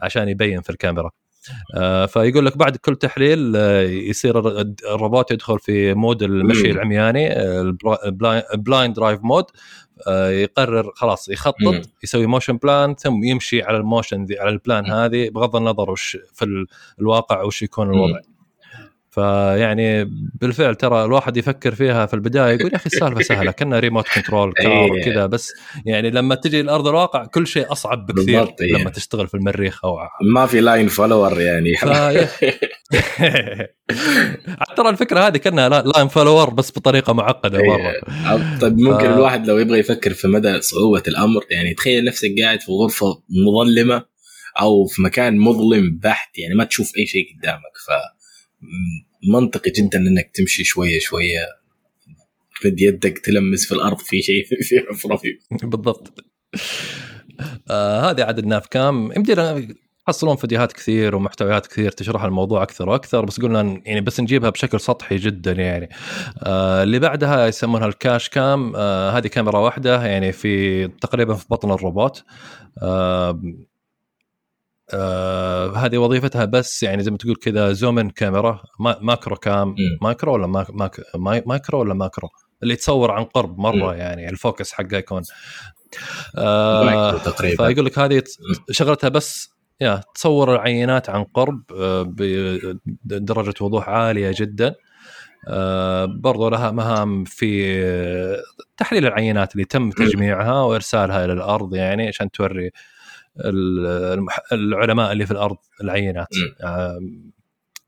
عشان 0.00 0.28
يبين 0.28 0.60
في 0.60 0.70
الكاميرا 0.70 1.10
آه، 1.76 2.06
فيقول 2.06 2.46
لك 2.46 2.56
بعد 2.56 2.76
كل 2.76 2.96
تحليل 2.96 3.52
آه، 3.56 3.80
يصير 3.82 4.38
الر- 4.38 4.74
الروبوت 4.94 5.30
يدخل 5.30 5.58
في 5.58 5.94
mode 5.94 6.22
المشي. 6.22 6.70
العمياني 6.70 7.28
ال 8.54 8.61
blind 8.61 8.94
drive 8.94 9.20
mode 9.22 9.44
يقرر 10.28 10.92
خلاص. 10.94 11.28
يخطط 11.28 11.88
يسوي 12.04 12.26
motion 12.26 12.56
plan 12.56 12.94
ثم 12.94 13.24
يمشي 13.24 13.62
على 13.62 13.76
ال 13.76 13.83
motion 13.83 14.24
ذي 14.24 14.38
على 14.38 14.48
ال 14.50 14.56
plan. 14.56 14.86
هذه 14.90 15.28
بغض 15.30 15.56
النظر 15.56 15.90
وش 15.90 16.16
في 16.34 16.44
ال- 16.44 16.66
الواقع 17.00 17.42
وش 17.42 17.62
يكون. 17.62 17.90
الوضع 17.90 18.20
فيعني 19.16 20.04
بالفعل 20.40 20.74
ترى 20.74 21.04
الواحد 21.04 21.36
يفكر 21.36 21.74
فيها 21.74 22.06
في 22.06 22.14
البداية 22.14 22.54
يقول 22.54 22.70
يا 22.70 22.76
أخي 22.76 22.86
السالفة 22.86 23.22
سهلة 23.22 23.50
كنا 23.50 23.78
remote 23.78 24.08
control 24.08 24.52
car. 24.52 24.92
وكذا 24.92 25.26
بس 25.26 25.52
يعني 25.86 26.10
لما 26.10 26.34
تجي 26.34 26.62
لارض 26.62 26.88
الواقع 26.88 27.24
كل 27.24 27.46
شيء 27.46 27.72
أصعب 27.72 28.06
بكثير 28.06 28.42
إيه. 28.42 28.72
لما 28.78 28.90
تشتغل 28.90 29.28
في 29.28 29.34
المريخ 29.34 29.84
أو 29.84 29.98
ما 30.34 30.46
في 30.46 30.60
line 30.60 30.88
follower 30.88 31.40
يعني 31.40 31.72
ترى 34.76 34.88
الفكرة 34.88 35.20
هذه 35.26 35.36
كأنها 35.36 35.68
line 35.68 36.08
follower 36.08 36.50
بس 36.50 36.70
بطريقة 36.70 37.12
معقدة 37.12 37.58
إيه. 37.58 37.68
مرة 37.68 38.58
طيب 38.60 38.78
ممكن 38.78 39.04
ف- 39.04 39.14
الواحد 39.14 39.46
لو 39.46 39.58
يبغى 39.58 39.78
يفكر 39.78 40.14
في 40.14 40.28
مدى 40.28 40.60
صعوبة 40.60 41.02
الأمر 41.08 41.44
يعني 41.50 41.74
تخيل 41.74 42.04
نفسك 42.04 42.34
قاعد 42.42 42.60
في 42.60 42.72
غرفة 42.72 43.22
مظلمة 43.46 44.04
أو 44.60 44.86
في 44.86 45.02
مكان 45.02 45.38
مظلم 45.38 45.98
بحت 46.02 46.38
يعني 46.38 46.54
ما 46.54 46.64
تشوف 46.64 46.92
أي 46.98 47.06
شيء 47.06 47.24
قدامك 47.38 47.76
ف 47.86 47.90
منطقي 49.32 49.70
جدا 49.70 49.98
إنك 49.98 50.30
تمشي 50.34 50.64
شوية 50.64 50.98
شوية. 50.98 51.46
تمد 52.62 52.80
يدك 52.80 53.18
تلمس 53.18 53.66
في 53.66 53.74
الأرض 53.74 53.98
في 53.98 54.22
شيء 54.22 54.44
في 54.68 54.80
حفره 54.90 55.16
في 55.16 55.38
بالضبط. 55.62 56.24
آه 57.70 58.10
هذه 58.10 58.22
عدد 58.22 58.46
ناف 58.46 58.66
كام 58.66 59.12
يمدينا 59.16 59.68
تحصلون 60.06 60.36
فيديوهات 60.36 60.72
كثير 60.72 61.16
ومحتويات 61.16 61.66
كثير 61.66 61.90
تشرح 61.90 62.24
الموضوع 62.24 62.62
أكثر 62.62 62.88
وأكثر 62.88 63.24
بس 63.24 63.40
قلنا 63.40 63.80
يعني 63.86 64.00
بس 64.00 64.20
نجيبها 64.20 64.50
بشكل 64.50 64.80
سطحي 64.80 65.16
جدا 65.16 65.52
يعني. 65.52 65.88
آه 66.42 66.82
اللي 66.82 66.98
بعدها 66.98 67.46
يسمونها 67.46 67.86
الكاش 67.86 68.28
كام. 68.28 68.72
آه 68.76 69.10
هذه 69.10 69.26
كاميرا 69.26 69.58
واحدة 69.58 70.06
يعني 70.06 70.32
في 70.32 70.86
تقريبا 70.88 71.34
في 71.34 71.46
بطن 71.50 71.70
الروبوت. 71.70 72.24
آه 72.82 73.42
آه 74.94 75.76
هذه 75.76 75.98
وظيفتها 75.98 76.44
بس 76.44 76.82
يعني 76.82 77.02
زي 77.02 77.10
ما 77.10 77.16
تقول 77.16 77.36
كذا 77.36 77.72
zoom-in 77.72 78.10
كاميرا 78.10 78.62
ما 78.80 78.96
macro 79.00 79.36
cam 79.36 79.68
مم. 79.68 79.74
macro 80.02 80.32
ولا 80.34 80.46
ماك 80.46 80.70
ماك 80.70 81.00
ماي- 81.16 81.42
مايكرو 81.46 81.80
ولا 81.80 81.94
macro؟ 81.94 82.28
اللي 82.62 82.76
تصور 82.76 83.10
عن 83.10 83.24
قرب 83.24 83.58
مرة 83.58 83.92
مم. 83.92 83.98
يعني 83.98 84.28
ال 84.28 84.35
focus 84.35 84.72
حقه 84.72 84.96
يكون. 84.96 85.22
آه 86.38 86.84
مايكرو 86.84 87.18
تقريبا. 87.32 87.66
فيقول 87.68 87.86
لك 87.86 87.98
هذه 87.98 88.22
شغلتها 88.70 89.08
بس 89.08 89.50
يا 89.80 90.00
تصور 90.14 90.54
العينات 90.54 91.10
عن 91.10 91.24
قرب 91.24 91.62
آه، 91.78 92.02
بدرجه 93.04 93.54
وضوح 93.64 93.88
عالية 93.88 94.34
جدا. 94.38 94.74
آه، 95.48 96.04
برضو 96.04 96.48
لها 96.48 96.70
مهام 96.70 97.24
في 97.24 97.76
تحليل 98.76 99.06
العينات 99.06 99.52
اللي 99.52 99.64
تم 99.64 99.90
تجميعها 99.90 100.62
وإرسالها 100.62 101.24
إلى 101.24 101.32
الأرض 101.32 101.74
يعني 101.74 102.08
عشان 102.08 102.30
توري 102.30 102.70
العلماء 104.52 105.12
اللي 105.12 105.26
في 105.26 105.32
الأرض 105.32 105.56
العينات. 105.82 106.28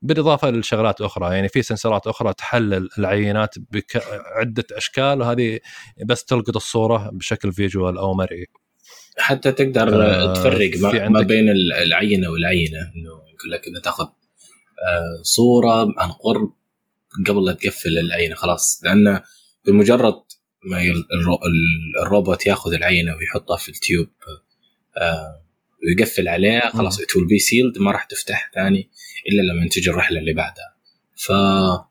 بالإضافة 0.03 0.51
لشغلات 0.51 1.01
أخرى 1.01 1.35
يعني 1.35 1.49
في 1.49 1.63
سنسرات 1.63 2.07
أخرى 2.07 2.35
تحلل 2.35 2.89
العينات 2.99 3.55
بعده 3.73 4.65
أشكال 4.73 5.21
وهذه 5.21 5.59
بس 6.07 6.25
تلقط 6.25 6.57
الصورة 6.57 7.11
بشكل 7.13 7.53
فيجوال 7.53 7.99
أو 7.99 8.15
مرئي. 8.15 8.47
حتى 9.19 9.53
تقدر 9.53 10.05
آه، 10.05 10.33
تفرق 10.33 10.79
ما, 10.79 11.09
ما 11.09 11.21
بين 11.21 11.49
العينة 11.83 12.31
والعينة 12.31 12.79
إنه 12.79 13.11
يقول 13.11 13.51
لك 13.53 13.69
اذا 13.69 13.81
تاخذ 13.81 14.05
آه، 14.05 15.23
صورة 15.23 15.95
عن 15.99 16.11
قرب 16.11 16.53
قبل 17.27 17.45
لا 17.45 17.53
تقفل 17.53 17.99
العينة 17.99 18.35
خلاص. 18.35 18.81
لأن 18.85 19.21
بمجرد 19.67 20.23
ما 20.65 20.83
الروبوت 22.03 22.47
ياخذ 22.47 22.73
العينة 22.73 23.17
ويحطها 23.17 23.57
في 23.57 23.69
ال 23.69 23.77
tube 23.77 24.09
ويقفل 25.87 26.29
عليها 26.29 26.71
خلاص 26.71 27.01
it 27.01 27.17
will 27.17 27.27
be 27.27 27.39
sealed 27.39 27.79
ما 27.79 27.91
راح 27.93 28.05
تفتح 28.05 28.51
ثاني 28.55 28.91
إلا 29.29 29.43
لما 29.53 29.69
تجي 29.69 29.91
الرحلة 29.91 30.19
اللي 30.21 30.33
بعدها. 30.33 30.75
ف 31.17 31.31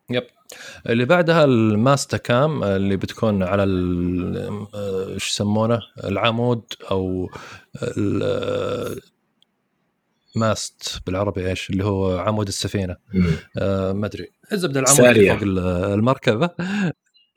yep. 0.10 0.24
اللي 0.89 1.06
بعدها 1.06 1.43
ال 1.43 1.58
mast 1.58 2.17
cam 2.17 2.63
اللي 2.63 2.98
بتكون 2.98 3.43
على 3.43 3.63
آه، 4.74 5.13
إيش 5.13 5.28
يسمونه؟ 5.32 5.80
العمود 6.04 6.63
أو 6.91 7.30
ال- 7.84 9.02
mast 10.36 11.00
بالعربي 11.06 11.50
إيش؟ 11.50 11.70
اللي 11.70 11.86
هو 11.86 12.17
عمود 12.20 12.48
السفينة. 12.48 12.96
آه 13.58 13.91
ما 13.93 14.06
أدري. 14.06 14.28
الزبدة 14.52 14.80
العمود. 14.80 14.98
فوق 14.98 15.08
ال- 15.43 15.60
المركبة. 15.93 16.50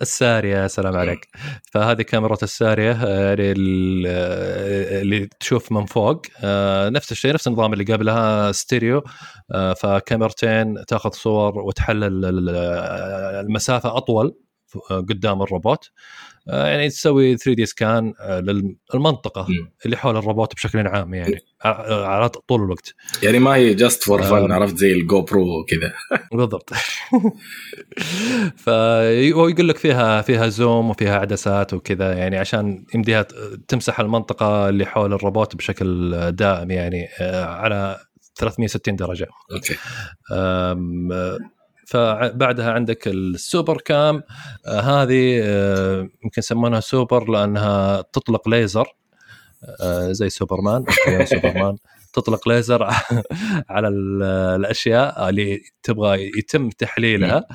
السارية 0.02 0.66
سلام 0.66 0.96
عليك. 0.96 1.28
فهذه 1.72 2.02
كاميرا 2.02 2.36
السارية 2.42 2.92
آه، 2.92 3.30
آه، 3.32 3.36
اللي 5.02 5.28
تشوف 5.40 5.72
من 5.72 5.86
فوق. 5.86 6.22
آه، 6.44 6.88
نفس 6.88 7.12
الشيء 7.12 7.34
نفس 7.34 7.46
النظام 7.48 7.72
اللي 7.72 7.84
قبلها 7.84 8.52
ستيريو. 8.52 9.02
فكاميرتين 9.76 10.84
تاخذ 10.88 11.10
صور 11.10 11.58
وتحلل 11.58 12.24
ال- 12.24 12.48
المسافة 13.46 13.96
أطول 13.96 14.34
قدام 14.90 15.42
الروبوت. 15.42 15.90
يعني 16.46 16.88
تسوي 16.88 17.37
3D 17.37 17.66
scan 17.66 18.12
للمنطقة. 18.94 19.46
اللي 19.87 19.96
حول 19.96 20.16
الروبوت 20.16 20.55
بشكل 20.55 20.87
عام 20.87 21.14
يعني 21.14 21.38
ع- 21.64 22.05
على 22.07 22.29
طول 22.29 22.62
الوقت. 22.62 22.94
يعني 23.22 23.38
ما 23.38 23.55
هي 23.55 23.74
just 23.74 24.02
for 24.02 24.22
fun 24.22 24.50
آه. 24.53 24.55
عرفت؟ 24.55 24.76
زي 24.76 24.92
ال 24.92 25.22
GoPro 25.22 25.64
كذا 25.68 25.92
بالضبط. 26.33 26.70
فيقول 28.57 29.68
لك 29.68 29.76
فيها 29.76 30.22
فيها 30.22 30.48
zoom 30.48 30.90
وفيها 30.90 31.18
عدسات 31.18 31.74
وكذا 31.74 32.12
يعني 32.12 32.37
عشان 32.38 32.85
يمديها 32.94 33.26
تمسح 33.68 34.00
المنطقة 34.00 34.68
اللي 34.68 34.87
حول 34.87 35.12
الروبوت 35.12 35.57
بشكل 35.57 36.11
دائم 36.33 36.70
يعني 36.70 37.09
آه، 37.20 37.44
على 37.44 38.00
360 38.37 38.96
درجة. 38.96 39.26
okay. 39.52 39.74
آه، 40.33 41.38
فبعدها 41.90 42.72
عندك 42.72 43.09
ال 43.09 43.20
super 43.20 43.76
cam؟ 43.80 44.22
آه، 44.66 44.81
هذه 44.81 45.40
آه، 45.44 46.00
يمكن 46.00 46.38
يسمونها 46.38 46.81
سوبر 46.81 47.31
لأنها 47.31 48.00
تطلق 48.00 48.48
ليزر. 48.48 48.87
آه، 49.83 50.12
زي 50.12 50.29
سوبرمان 50.29 50.85
سوبرمان. 51.24 51.76
تطلق 52.14 52.48
ليزر 52.48 52.83
على 53.70 53.88
ال- 53.88 54.22
الأشياء 54.61 55.29
اللي 55.29 55.61
تبغى 55.83 56.31
يتم 56.38 56.68
تحليلها. 56.68 57.46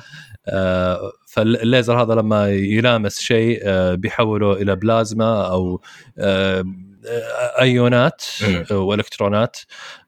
فالليزر 1.28 2.02
هذا 2.02 2.14
لما 2.14 2.48
يلامس 2.48 3.18
شيء 3.20 3.60
بيحوله 3.94 4.52
إلى 4.52 4.76
بلازما 4.76 5.46
أو 5.50 5.80
آيونات 7.60 8.24
مم. 8.42 8.64
والكترونات 8.70 9.56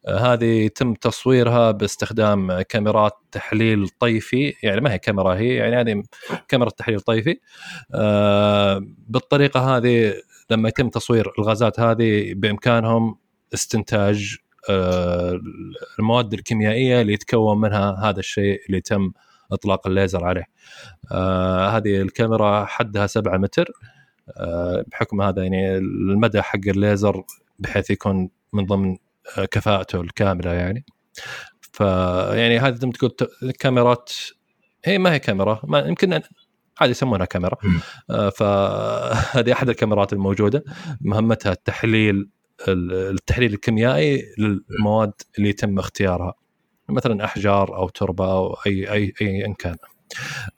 آه، 0.06 0.18
هذه 0.18 0.44
يتم 0.44 0.94
تصويرها 0.94 1.70
باستخدام 1.70 2.62
كاميرات 2.62 3.12
تحليل 3.32 3.88
طيفي 3.88 4.54
يعني 4.62 4.80
ما 4.80 4.92
هي 4.92 4.98
كاميرا 4.98 5.34
هي 5.34 5.54
يعني 5.54 5.76
هذه 5.76 6.02
كاميرا 6.48 6.70
تحليل 6.70 7.00
طيفي 7.00 7.40
آه، 7.94 8.82
بالطريقة 9.08 9.76
هذه 9.76 10.14
لما 10.50 10.68
يتم 10.68 10.88
تصوير 10.88 11.32
الغازات 11.38 11.80
هذه 11.80 12.34
بإمكانهم 12.34 13.18
استنتاج 13.54 14.36
آه، 14.70 15.40
المواد 15.98 16.32
الكيميائية 16.32 17.00
اللي 17.00 17.12
يتكون 17.12 17.60
منها 17.60 17.96
هذا 18.04 18.18
الشيء 18.18 18.60
اللي 18.66 18.80
تم 18.80 19.12
إطلاق 19.52 19.86
الليزر 19.86 20.24
عليه. 20.24 20.44
آه، 21.12 21.68
هذه 21.68 22.02
الكاميرا 22.02 22.64
حدها 22.64 23.06
7 23.06 23.36
متر 23.38 23.64
آه، 23.64 23.97
بحكم 24.86 25.22
هذا 25.22 25.42
يعني 25.42 25.76
المدى 25.78 26.42
حق 26.42 26.60
الليزر 26.66 27.24
بحيث 27.58 27.90
يكون 27.90 28.30
من 28.52 28.66
ضمن 28.66 28.96
آه، 29.38 29.44
كفاءته 29.44 30.00
الكاملة 30.00 30.52
يعني. 30.52 30.84
فيعني 31.72 32.58
هذه 32.58 32.86
ما 32.86 32.92
تقول 32.92 33.14
كاميرات 33.58 34.12
هي 34.84 34.98
ما 34.98 35.12
هي 35.12 35.18
كاميرا 35.18 35.60
ما 35.64 35.78
يمكن 35.78 36.20
عادي 36.80 36.90
يسمونها 36.90 37.26
كاميرا. 37.26 37.56
آه، 38.10 38.28
فهذه 38.30 39.52
أحد 39.56 39.68
الكاميرات 39.68 40.12
الموجودة 40.12 40.64
مهمتها 41.00 41.52
التحليل 41.52 42.28
التحليل 42.68 43.52
الكيميائي 43.52 44.22
للمواد 44.38 45.12
اللي 45.38 45.48
يتم 45.48 45.78
اختيارها 45.78 46.34
مثلا 46.88 47.24
أحجار 47.24 47.76
أو 47.76 47.88
تربة 47.88 48.32
أو 48.32 48.56
أي 48.66 48.92
أي 48.92 49.12
أي 49.20 49.46
إن 49.46 49.54
كان 49.54 49.72
آه، 49.72 49.97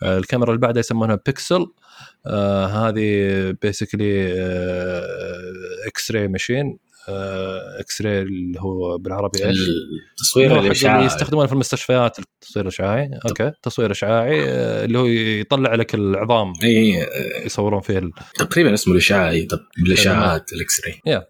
الكاميرا 0.02 0.48
اللي 0.50 0.60
بعدها 0.60 0.80
يسمونها 0.80 1.20
PIXL. 1.26 1.66
آه 2.26 2.66
هذه 2.66 3.56
basically 3.62 4.32
x-ray 5.86 6.28
machine 6.28 6.78
x-ray 7.78 8.22
اللي 8.22 8.60
هو 8.60 8.98
بالعربي 8.98 9.44
إيش؟ 9.46 9.58
التصوير 10.10 10.60
الإشعاعي. 10.60 11.04
يستخدمونه 11.04 11.46
في 11.46 11.52
المستشفيات 11.52 12.18
التصوير 12.18 12.66
الإشعاعي. 12.66 13.10
okay 13.28 13.52
تصوير 13.62 13.90
اشعاعي 13.90 14.44
آه، 14.44 14.84
اللي 14.84 14.98
هو 14.98 15.06
يطلع 15.06 15.74
لك 15.74 15.94
العظام. 15.94 16.52
اي 16.62 17.06
يصورون 17.44 17.80
فيه 17.80 17.98
ال- 17.98 18.12
تقريبا 18.38 18.74
اسمه 18.74 18.92
الإشعاعي. 18.92 19.48
بالاشعاعات 19.84 20.52
ال 20.52 20.80
x-ray 20.86 21.14
آه، 21.16 21.28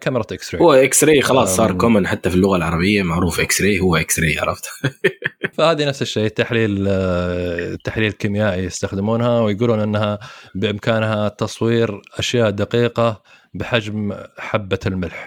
كاميرا 0.00 0.24
x-ray 0.32 0.62
هو 0.62 0.72
x-ray 0.72 1.22
خلاص 1.22 1.56
صار. 1.56 1.72
common 1.72 2.06
حتى 2.06 2.30
في 2.30 2.36
اللغة 2.36 2.56
العربية 2.56 3.02
معروف 3.02 3.40
x-ray 3.40 3.80
هو 3.80 3.96
x-ray 3.96 4.38
عرفت؟ 4.38 4.64
فهذه 5.58 5.84
نفس 5.88 6.02
الشيء 6.02 6.28
تحليل 6.28 6.84
آه، 6.88 7.78
تحليل 7.84 8.12
كيميائي 8.12 8.64
يستخدمونها 8.64 9.40
ويقولون 9.40 9.80
إنها 9.80 10.18
بإمكانها 10.54 11.28
تصوير 11.28 12.00
أشياء 12.18 12.50
دقيقة 12.50 13.22
بحجم 13.54 14.14
حبة 14.38 14.78
الملح. 14.86 15.26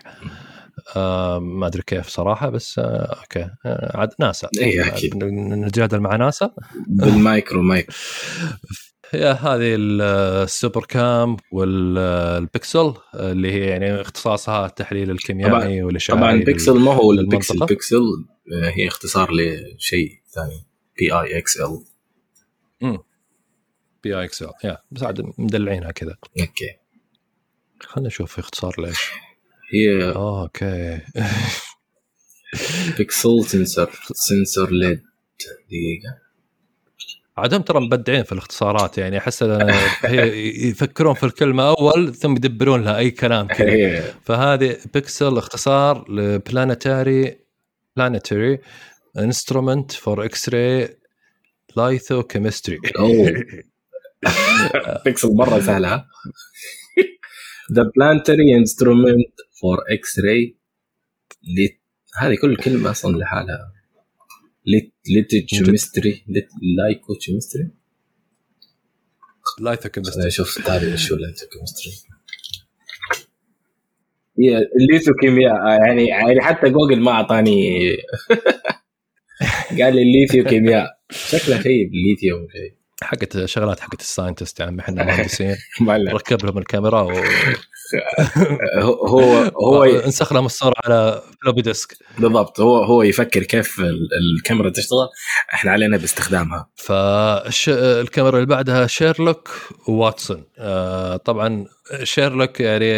آه 0.96 1.40
ما 1.40 1.68
أدري 1.68 1.82
كيف 1.88 2.08
صراحة 2.08 2.50
بس 2.50 2.80
آه 2.80 3.18
okay. 3.22 3.50
آه 3.66 3.98
عاد 3.98 4.10
ناسا. 4.20 4.50
اي 4.62 4.88
أكيد. 4.88 5.24
نتجادل 5.24 6.00
مع 6.00 6.16
ناسا. 6.16 6.52
بال 6.88 7.09
micro 7.09 7.62
micro. 7.62 7.96
هي 9.14 9.24
هذه 9.26 9.76
ال- 9.76 10.02
ال 10.44 10.49
SuperCam 10.49 10.86
وال 10.86 11.38
PIXL 11.52 12.94
اللي 13.16 13.52
هي 13.52 13.66
يعني 13.66 14.02
اختصاصها 14.02 14.66
التحليل 14.66 15.12
الكيميائي 15.12 15.84
والإشعاعي 15.84 16.22
طبعا 16.22 16.44
بيكسل 16.44 16.80
ما 16.80 16.94
هو. 16.94 17.12
البيكسل. 17.12 17.66
بيكسل 17.66 17.98
آه، 18.54 18.70
هي 18.70 18.88
اختصار 18.88 19.32
لشيء 19.34 20.10
ثاني 20.36 20.66
P 20.98 21.12
I 21.12 21.38
X 21.38 21.58
L 21.62 21.84
P 24.04 24.20
I 24.20 24.24
X 24.26 24.42
L 24.42 24.50
يا 24.64 24.78
بس 24.92 25.04
عاد 25.04 25.22
مدلعينها 25.38 25.92
كذا. 25.92 26.18
okay. 26.40 26.78
خلينا 27.80 28.08
نشوف 28.08 28.40
اختصار 28.40 28.76
ليش. 28.82 29.00
هي 29.74 30.12
أوكي. 30.16 31.00
PIXL 32.98 33.44
sensor 33.46 33.90
sensor 34.14 34.72
lead 34.72 35.04
دقيقة. 35.68 36.31
عادهم 37.42 37.62
ترى 37.62 37.80
مبدعين 37.80 38.24
في 38.24 38.32
الاختصارات 38.32 38.98
يعني 38.98 39.18
أحس 39.18 39.42
يفكرون 40.70 41.14
في 41.14 41.26
الكلمة 41.26 41.70
أول 41.70 42.16
ثم 42.16 42.32
يدبرون 42.36 42.84
لها 42.84 42.98
أي 42.98 43.12
كلام 43.12 43.48
كذا. 43.48 43.70
هي 43.70 44.04
فهذه 44.24 44.78
PIXL 44.94 45.38
اختصار 45.38 46.12
ل 46.12 46.25
planetary 46.25 47.38
planetary 47.96 48.60
instrument 49.18 49.92
for 49.92 50.26
X-ray 50.26 50.98
lithochemistry 51.78 52.80
PIXL 55.06 55.36
مرة 55.36 55.60
سهلة. 55.60 56.06
ذا 57.74 57.84
بلانتري 57.96 58.56
انسترومنت 58.58 59.34
فور 59.62 59.78
إكس 59.90 60.20
راي 60.20 60.56
هذه 62.18 62.36
كل 62.42 62.56
كلمة 62.56 62.92
أصلا 62.92 63.18
لحالها. 63.18 63.72
ليتوكيمستري 64.66 66.24
لايكوكيمستري 66.78 67.70
لايثو 69.60 69.90
كيمستري 69.90 70.32
شوف 70.32 70.66
تعرف 70.66 70.96
شو 70.96 71.16
ال 71.16 71.21
lithochemistry 71.21 71.92
هي 74.40 74.58
الليثوكيمياء 74.82 75.56
يعني 75.68 76.08
يعني 76.08 76.42
حتى 76.42 76.70
جوجل 76.70 77.00
ما 77.00 77.12
اعطاني 77.12 77.70
قال 79.80 79.96
لي 79.96 80.02
الليثيوكيمياء 80.02 80.88
شكلها 81.12 81.62
شيء 81.62 81.90
بالليثيوم 81.90 82.48
شيء 82.52 82.82
حقت 83.04 83.46
شغلات 83.46 83.80
حقت 83.80 84.02
ال 84.02 84.08
scientist 84.08 84.60
يا 84.60 84.66
عمي 84.66 84.82
إحنا 84.82 85.04
مهندسين. 85.04 85.56
ركب 85.90 86.46
لهم 86.46 86.58
الكاميرا 86.58 87.02
و... 87.02 87.12
هو 88.80 88.94
هو 89.08 89.52
هو 89.76 89.84
انسخ 89.84 90.34
لهم 90.34 90.46
الصورة 90.46 90.74
على 90.86 91.22
floppy 91.42 91.62
disk. 91.62 91.98
بالضبط 92.20 92.60
هو 92.60 92.84
هو 92.84 93.04
يفكر 93.04 93.44
كيف 93.44 93.80
ال- 93.80 94.10
الكاميرا 94.38 94.70
تشتغل 94.70 95.08
إحنا 95.54 95.72
علينا 95.72 95.98
باستخدامها. 95.98 96.70
فالكاميرا 96.76 98.36
اللي 98.36 98.46
بعدها 98.46 98.88
شيرلوك 98.88 99.50
وواتسون 99.88 100.46
آه 100.60 101.18
طبعا 101.18 101.66
شيرلوك 102.04 102.60
يعني 102.60 102.92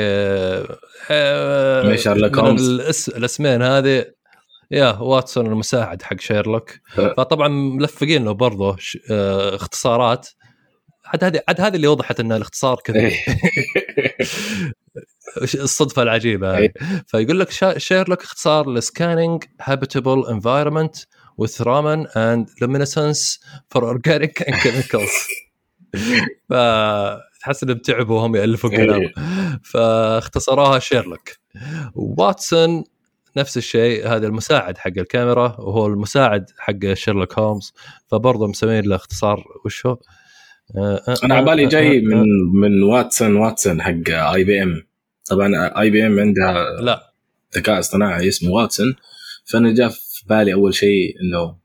آه 1.12 1.96
شيرلوك. 1.96 2.38
الأس... 2.40 3.10
الأسمين 3.10 3.62
هذه 3.62 4.06
يا 4.72 4.98
واتسون 5.00 5.46
المساعد 5.48 6.02
حق 6.02 6.20
شيرلوك. 6.20 6.72
فطبعا 6.96 7.48
ملفقين 7.48 8.26
له 8.26 8.32
برضه 8.32 8.76
ش... 8.80 8.98
آه 9.12 9.56
اختصارات. 9.56 10.28
عاد 11.06 11.24
هذه 11.24 11.42
عاد 11.48 11.62
هذه 11.62 11.76
اللي 11.76 11.88
وضحت 11.88 12.20
إن 12.20 12.32
الاختصار 12.32 12.80
كذا 12.86 13.00
إيه. 13.00 13.16
الصدفة 15.42 16.02
العجيبة 16.02 16.58
هذه. 16.58 16.62
إيه. 16.62 16.74
فيقول 17.08 17.40
لك 17.40 17.78
شيرلوك 17.78 18.24
اختصار 18.24 18.70
ل 18.70 18.78
scanning 18.78 19.44
habitable 19.62 20.26
environment 20.28 20.96
with 21.42 21.60
Raman 21.62 22.08
and 22.16 22.48
luminescence 22.62 23.40
for 23.70 23.84
organic 23.84 24.42
and 24.48 24.56
chemicals. 24.56 25.16
فتحس 26.50 27.64
إنهم 27.64 27.78
تعبوا 27.78 28.16
وهم 28.16 28.36
يألفوا 28.36 28.70
كلام. 28.70 29.02
إيه. 29.02 29.14
فاختصروها 29.64 30.80
شيرلوك 30.80 31.30
واتسون 31.96 32.84
نفس 33.38 33.58
الشيء 33.58 34.08
هذا 34.08 34.28
المساعد 34.28 34.78
حق 34.78 34.92
الكاميرا 34.98 35.56
وهو 35.60 35.88
المساعد 35.88 36.46
حق 36.58 36.94
شيرلوك 36.94 37.40
هولمز. 37.40 37.74
فبرضه 38.08 38.48
مسوين 38.48 38.84
له 38.84 38.96
اختصار 38.96 39.44
وش 39.66 39.86
هو؟ 39.86 39.98
آه، 40.78 41.02
آه، 41.08 41.16
أنا 41.24 41.36
على 41.36 41.46
بالي 41.46 41.66
آه، 41.66 41.70
جاي 41.70 42.02
من 42.02 42.24
من 42.54 42.84
واتسون 42.84 43.36
واتسون 43.36 43.82
حق 43.82 44.10
اي 44.10 44.44
بي 44.44 44.64
ام 44.64 44.84
طبعا 45.26 45.80
اي 45.82 45.90
بي 45.90 46.08
ام 46.08 46.20
عندها 46.20 46.82
لا 46.82 47.14
ذكاء 47.58 47.80
اصطناعي 47.80 48.28
اسمه 48.28 48.52
واتسون 48.52 48.96
فأنا 49.46 49.74
جاء 49.74 49.90
في 49.90 50.24
بالي 50.30 50.54
أول 50.54 50.74
شيء 50.74 51.16
إنه 51.22 51.56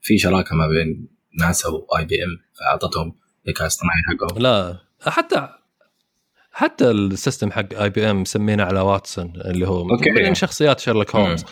في 0.00 0.18
شراكة 0.18 0.56
ما 0.56 0.68
بين 0.68 1.08
ناسا 1.38 1.68
و 1.68 2.04
IBM 2.04 2.38
فأعطتهم 2.54 3.14
الذكاء 3.46 3.62
الاصطناعي 3.62 4.02
حقهم 4.08 4.42
لا 4.42 4.78
حتى 5.00 5.48
حتى 6.52 6.90
ال 6.90 6.99
system 6.99 7.52
حق 7.52 7.74
IBM 7.74 8.20
مسمينه 8.20 8.64
على 8.64 8.80
واتسون 8.80 9.32
اللي 9.36 9.68
هو 9.68 9.90
okay. 9.90 10.10
من 10.10 10.34
شخصيات 10.34 10.80
شيرلوك 10.80 11.16
هولمز. 11.16 11.44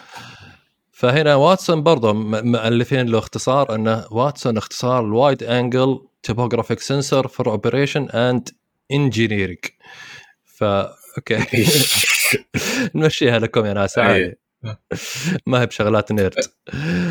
فهنا 0.92 1.34
واتسون 1.34 1.82
برضه 1.82 2.12
مؤلفين 2.42 3.06
له 3.06 3.18
اختصار 3.18 3.74
انه 3.74 4.04
واتسون 4.10 4.56
اختصار 4.56 5.04
ال 5.04 5.12
wide 5.12 5.42
angle 5.42 6.00
topographic 6.22 6.80
sensor 6.80 7.28
for 7.28 7.50
operation 7.50 8.08
and 8.10 8.48
engineering 8.92 9.58
okay. 11.18 11.38
نمشيها 12.94 13.38
لكم 13.38 13.66
يا 13.66 13.72
ناس 13.72 13.98
عادي. 13.98 14.24
إيه. 14.24 14.40
ما 15.46 15.60
هي 15.60 15.66
بشغلات 15.66 16.12
nerd 16.12 16.34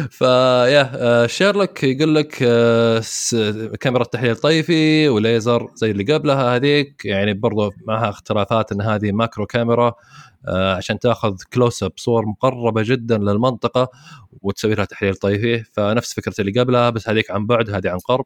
فيا 0.10 0.92
آه، 0.96 1.28
شيرلوك 1.28 1.84
يقول 1.84 2.16
لك 2.16 2.38
آه، 2.44 3.02
كاميرا 3.80 4.04
تحليل 4.04 4.36
طيفي 4.36 5.10
وليزر 5.10 5.70
زي 5.76 5.92
اللي 5.92 6.14
قبلها 6.14 6.56
هذيك 6.56 7.06
يعني 7.06 7.34
برضو 7.34 7.72
معها 7.88 8.10
اختلافات 8.10 8.72
إن 8.72 8.82
هذه 8.82 9.12
macro 9.12 9.46
كاميرا 9.46 9.94
آه، 10.48 10.76
عشان 10.76 11.00
تاخذ 11.00 11.36
close 11.54 11.84
up 11.84 11.92
صور 11.96 12.26
مقربة 12.26 12.82
جدا 12.86 13.18
للمنطقة 13.18 13.90
وتسوي 14.42 14.76
لها 14.76 14.86
تحليل 14.86 15.16
طيفي 15.16 15.64
فنفس 15.64 16.14
فكرة 16.14 16.34
اللي 16.40 16.60
قبلها 16.60 16.90
بس 16.90 17.10
هذيك 17.10 17.32
عن 17.32 17.46
بعد 17.46 17.70
هذه 17.70 17.90
عن 17.90 17.98
قرب. 17.98 18.26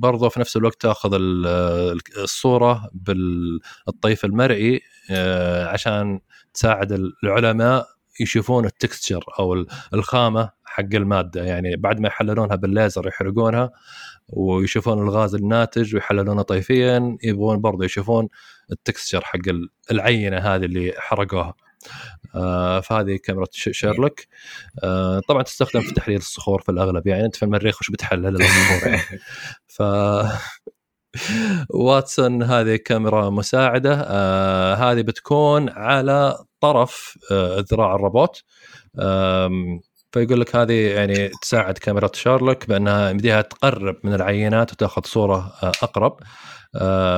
برضه 0.00 0.28
في 0.28 0.40
نفس 0.40 0.56
الوقت 0.56 0.80
تاخذ 0.80 1.14
ال- 1.14 1.98
الصورة 2.22 2.90
بالطيف 2.94 4.24
المرئي 4.24 4.80
آه، 5.10 5.66
عشان 5.66 6.20
تساعد 6.54 6.92
العلماء 7.24 7.86
يشوفون 8.20 8.64
ال 8.64 8.72
texture 8.72 9.24
أو 9.38 9.54
ال- 9.54 9.66
الخامة 9.94 10.50
حق 10.64 10.94
المادة. 10.94 11.44
يعني 11.44 11.76
بعد 11.76 12.00
ما 12.00 12.08
يحللونها 12.08 12.56
بالليزر 12.56 13.06
يحرقونها 13.08 13.70
ويشوفون 14.28 15.02
الغاز 15.02 15.34
الناتج 15.34 15.94
ويحللونه 15.94 16.42
طيفيا 16.42 17.16
يبغون 17.24 17.60
برضه 17.60 17.84
يشوفون 17.84 18.28
ال 18.72 18.78
texture 18.78 19.20
حق 19.24 19.48
ال- 19.48 19.68
العينة 19.90 20.36
هذه 20.38 20.64
اللي 20.64 20.92
حرقوها. 20.98 21.54
فهذه 22.80 23.16
كاميرا 23.24 23.46
شيرلوك 23.52 24.20
آه 24.84 25.20
طبعا 25.28 25.42
تستخدم 25.42 25.80
في 25.80 25.94
تحليل 25.94 26.16
الصخور 26.16 26.60
في 26.62 26.68
الأغلب 26.68 27.06
يعني. 27.06 27.24
أنت 27.24 27.36
في 27.36 27.42
المريخ 27.44 27.80
وش 27.80 27.90
بتحلل؟ 27.90 28.36
الصخور 28.42 28.88
يعني 28.90 29.02
ف 29.68 29.82
واتسون 31.70 32.42
هذه 32.42 32.76
كاميرا 32.76 33.30
مساعدة. 33.30 34.04
آه 34.06 34.74
هذه 34.74 35.02
بتكون 35.02 35.68
على 35.68 36.44
طرف 36.60 37.18
آه 37.32 37.64
ذراع 37.72 37.94
الروبوت. 37.94 38.42
آم، 39.00 39.80
فيقول 40.12 40.40
لك 40.40 40.56
هذه 40.56 40.72
يعني 40.72 41.28
تساعد 41.42 41.78
كاميرا 41.78 42.10
شارلوك 42.14 42.68
بأنها 42.68 43.10
يمديها 43.10 43.42
تقرب 43.42 43.96
من 44.04 44.14
العينات 44.14 44.72
وتأخذ 44.72 45.02
صورة 45.04 45.52
آه، 45.62 45.72
أقرب. 45.82 46.16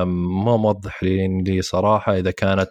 مو 0.05 0.57
موضح 0.57 1.03
لي 1.03 1.61
صراحة 1.61 2.17
إذا 2.17 2.31
كانت 2.31 2.69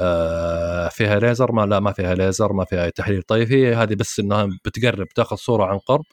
آه، 0.00 0.88
فيها 0.88 1.18
ليزر 1.18 1.52
ما 1.52 1.66
لا 1.66 1.80
ما 1.80 1.92
فيها 1.92 2.14
ليزر 2.14 2.52
ما 2.52 2.64
فيها 2.64 2.90
تحليل. 2.90 3.22
طيفي 3.22 3.74
هذه 3.74 3.94
بس 3.94 4.20
إنها 4.20 4.48
بتقرب 4.64 5.08
تأخذ 5.08 5.36
صورة 5.36 5.64
عن 5.64 5.78
قرب 5.78 6.04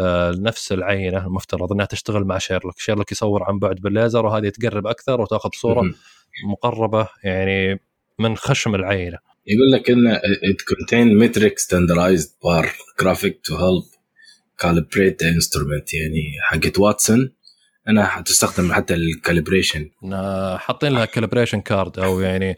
آه، 0.00 0.30
نفس 0.30 0.72
العينة 0.72 1.26
المفترض 1.26 1.72
إنها 1.72 1.86
تشتغل 1.86 2.24
مع 2.24 2.38
شيرلوك. 2.38 2.78
شيرلوك 2.78 3.12
يصور 3.12 3.42
عن 3.44 3.58
بعد 3.58 3.76
بالليزر 3.76 4.26
وهذه 4.26 4.48
تقرب 4.48 4.86
أكثر 4.86 5.20
وتأخذ 5.20 5.50
صورة. 5.54 5.82
مقربة 6.48 7.08
يعني 7.24 7.80
من 8.18 8.36
خشم 8.36 8.74
العينة. 8.74 9.18
يقول 9.46 9.72
لك 9.72 9.90
إن 9.90 10.16
it 10.52 10.62
contain 10.72 11.22
metric 11.22 11.54
standardized 11.58 12.30
bar 12.44 12.66
graphic 13.02 13.34
to 13.48 13.54
help 13.56 13.86
calibrate 14.62 15.16
the 15.22 15.28
instrument. 15.38 15.94
يعني 15.94 16.32
حقت 16.42 16.78
واتسون 16.78 17.32
انها 17.88 18.04
حتستخدم 18.06 18.72
حتى 18.72 18.94
ال 18.94 19.02
calibration 19.02 19.90
حاطين 20.58 20.92
لها 20.92 21.04
calibration 21.04 21.60
card 21.60 21.98
أو 21.98 22.20
يعني 22.20 22.56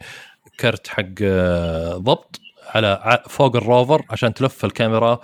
كرت 0.59 0.87
حق 0.87 1.03
آه، 1.21 1.93
ضبط 1.97 2.39
على 2.67 3.23
فوق 3.29 3.55
ال 3.55 3.63
rover 3.63 4.05
عشان 4.09 4.33
تلف 4.33 4.65
الكاميرا 4.65 5.19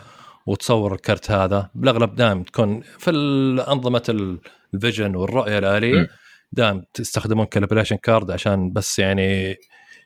وتصور 0.47 0.93
الكرت 0.93 1.31
هذا. 1.31 1.69
بالأغلب 1.75 2.15
دائم 2.15 2.43
تكون 2.43 2.81
في 2.99 3.09
الأنظمة 3.11 4.03
ال- 4.09 4.39
ال 4.73 4.79
vision 4.79 5.15
والرؤية 5.15 5.57
الآلية. 5.59 6.07
دائم 6.51 6.83
تستخدمون 6.93 7.45
calibration 7.45 7.95
card 7.95 8.31
عشان 8.31 8.71
بس 8.73 8.99
يعني 8.99 9.55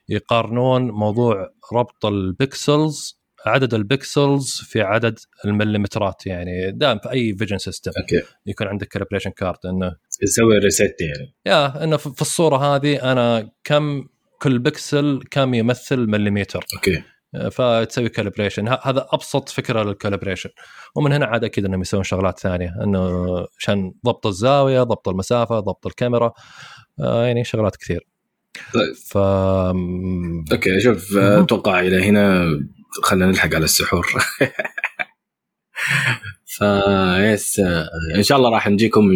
يقارنون 0.10 0.92
موضوع 0.92 1.50
ربط 1.74 2.06
ال 2.06 2.22
pixels 2.22 3.20
عدد 3.46 3.74
ال 3.74 3.86
pixels 3.86 4.62
في 4.64 4.82
عدد 4.82 5.20
المليمترات. 5.46 6.26
يعني 6.26 6.72
دائم 6.72 7.00
في 7.00 7.12
أي 7.12 7.36
vision 7.36 7.58
system 7.58 7.92
okay. 8.02 8.22
يكون 8.46 8.68
عندك 8.68 8.88
calibration 8.88 9.30
card 9.30 9.58
إنه 9.66 9.96
يسوي 10.24 10.58
reset 10.58 10.96
يعني. 11.02 11.34
يا 11.46 11.84
إنه 11.84 11.98
في 11.98 12.22
الصورة 12.22 12.76
هذه 12.76 13.12
أنا 13.12 13.52
كم 13.64 14.08
كل 14.42 14.60
بكسل 14.60 15.22
كم 15.32 15.54
يمثل 15.54 16.00
مليمتر. 16.00 16.66
okay. 16.76 17.04
فتسوي 17.52 18.10
calibration 18.10 18.68
هذا 18.68 19.08
أبسط 19.10 19.50
فكرة 19.50 19.84
لل 19.84 19.94
calibration 19.94 20.50
ومن 20.96 21.14
هنا 21.14 21.26
عاد 21.26 21.44
أكيد 21.44 21.66
إنهم 21.66 21.82
يسوون 21.82 22.04
شغلات 22.04 22.40
ثانية. 22.40 22.76
إنه 22.84 23.26
عشان 23.58 23.94
ضبط 24.06 24.28
الزاوية 24.28 24.84
ضبط 24.84 25.10
المسافة 25.10 25.60
ضبط 25.60 25.88
الكاميرا. 25.88 26.32
آه، 27.00 27.26
يعني 27.26 27.44
شغلات 27.44 27.76
كثير. 27.76 28.08
طيب. 28.74 28.94
ف 28.94 29.18
okay 30.54 30.80
شوف. 30.82 31.18
أتوقع 31.18 31.80
إلى 31.80 32.04
هنا 32.04 32.46
خلينا 33.04 33.26
نلحق 33.26 33.56
على 33.56 33.66
السحور 33.66 34.08
ف 36.46 36.74
yes 36.74 37.60
إن 38.16 38.24
شاء 38.24 38.38
الله 38.38 38.50
راح 38.50 38.68
نجيكم 38.68 39.10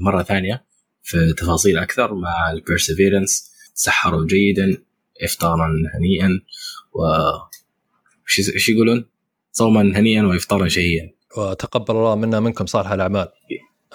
مرة 0.00 0.22
ثانية 0.22 0.64
في 1.02 1.32
تفاصيل 1.32 1.78
أكثر 1.78 2.14
مع 2.14 2.50
ال 2.50 2.58
Perseverance 2.58 3.50
سحروا 3.74 4.26
جيدا 4.26 4.82
افطارا 5.22 5.68
هنيئا 5.94 6.40
و 6.92 7.00
وش- 8.26 8.54
وش 8.54 8.68
يقولون؟ 8.68 9.04
صوما 9.52 9.80
هنيئا 9.98 10.22
وافطارا 10.22 10.68
شهيا 10.68 11.14
وتقبل 11.36 11.94
الله 11.96 12.14
منا 12.14 12.40
منكم 12.40 12.66
صالح 12.66 12.90
الأعمال 12.92 13.28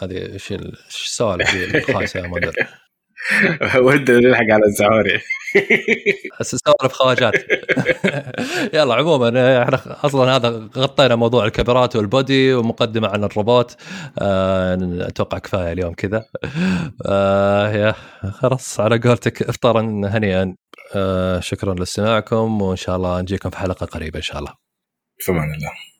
هذه 0.02 0.34
إيش 0.34 0.52
السوالف 0.90 1.56
الخايسه 1.76 2.20
يا 2.20 2.28
mother 2.28 2.54
ودنا 3.86 4.19
نلحق 4.19 4.43
على 4.51 4.65
السحور 4.65 5.03
بس 6.39 6.55
سوالف 6.55 6.93
خواجات. 6.93 7.34
يلا 8.76 8.95
عموما 8.95 9.63
إحنا 9.63 10.05
أصلا 10.05 10.36
هذا 10.36 10.69
غطينا 10.78 11.15
موضوع 11.15 11.45
الكاميرات 11.45 11.95
وال 11.95 12.15
body 12.15 12.54
ومقدمة 12.53 13.07
عن 13.07 13.24
الروبوت. 13.24 13.76
آه، 14.19 14.78
أتوقع 15.01 15.38
كفاية 15.38 15.71
اليوم 15.71 15.93
كذا. 15.93 16.26
آه، 17.05 17.71
يا 17.71 17.95
خلاص 18.32 18.80
على 18.80 18.99
قولتك 18.99 19.41
افطارا 19.43 19.82
هنيئا. 20.05 20.55
آه، 20.95 21.39
شكرا 21.39 21.74
لاستماعكم 21.74 22.61
وإن 22.61 22.76
شاء 22.76 22.95
الله 22.95 23.21
نجيكم 23.21 23.49
في 23.49 23.57
حلقة 23.57 23.86
قريبة 23.86 24.17
إن 24.17 24.24
شاء 24.24 24.39
الله. 24.39 24.53
في 25.19 25.32
أمان 25.32 25.53
الله. 25.53 25.93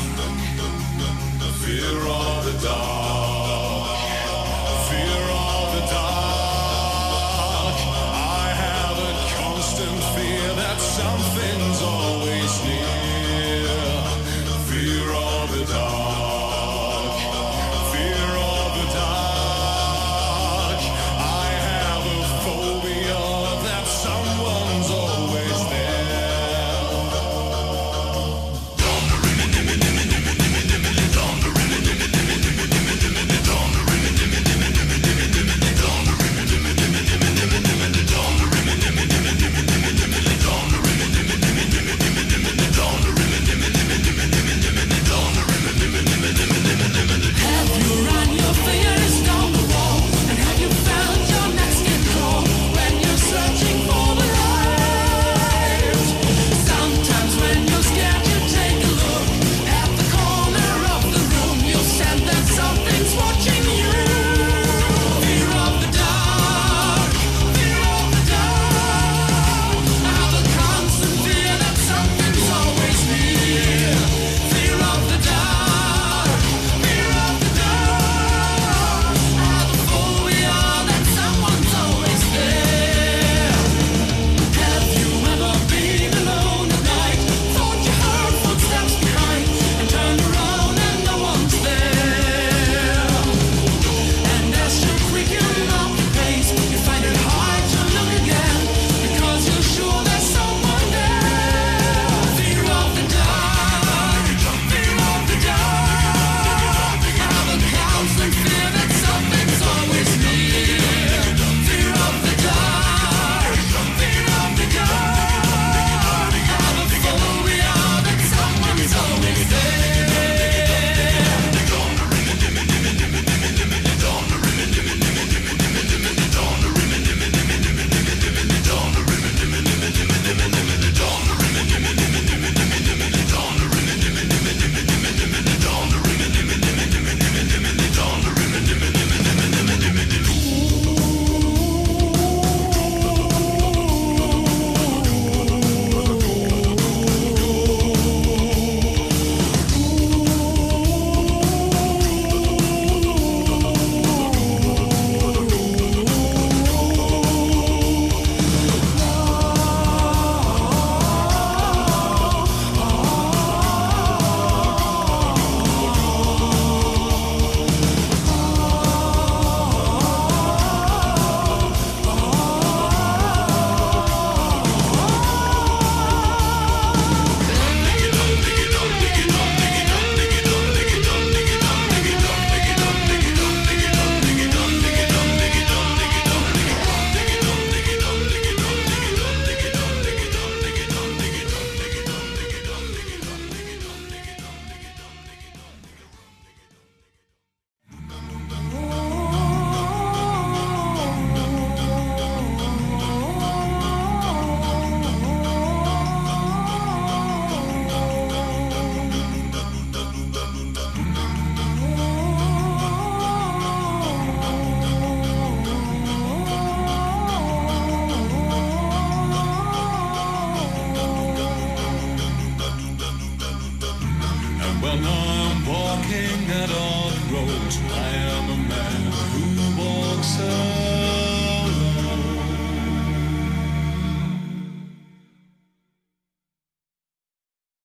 The 1.39 1.51
Fear 1.63 1.99
of 2.07 2.45
the 2.45 2.67
dark. 2.67 3.36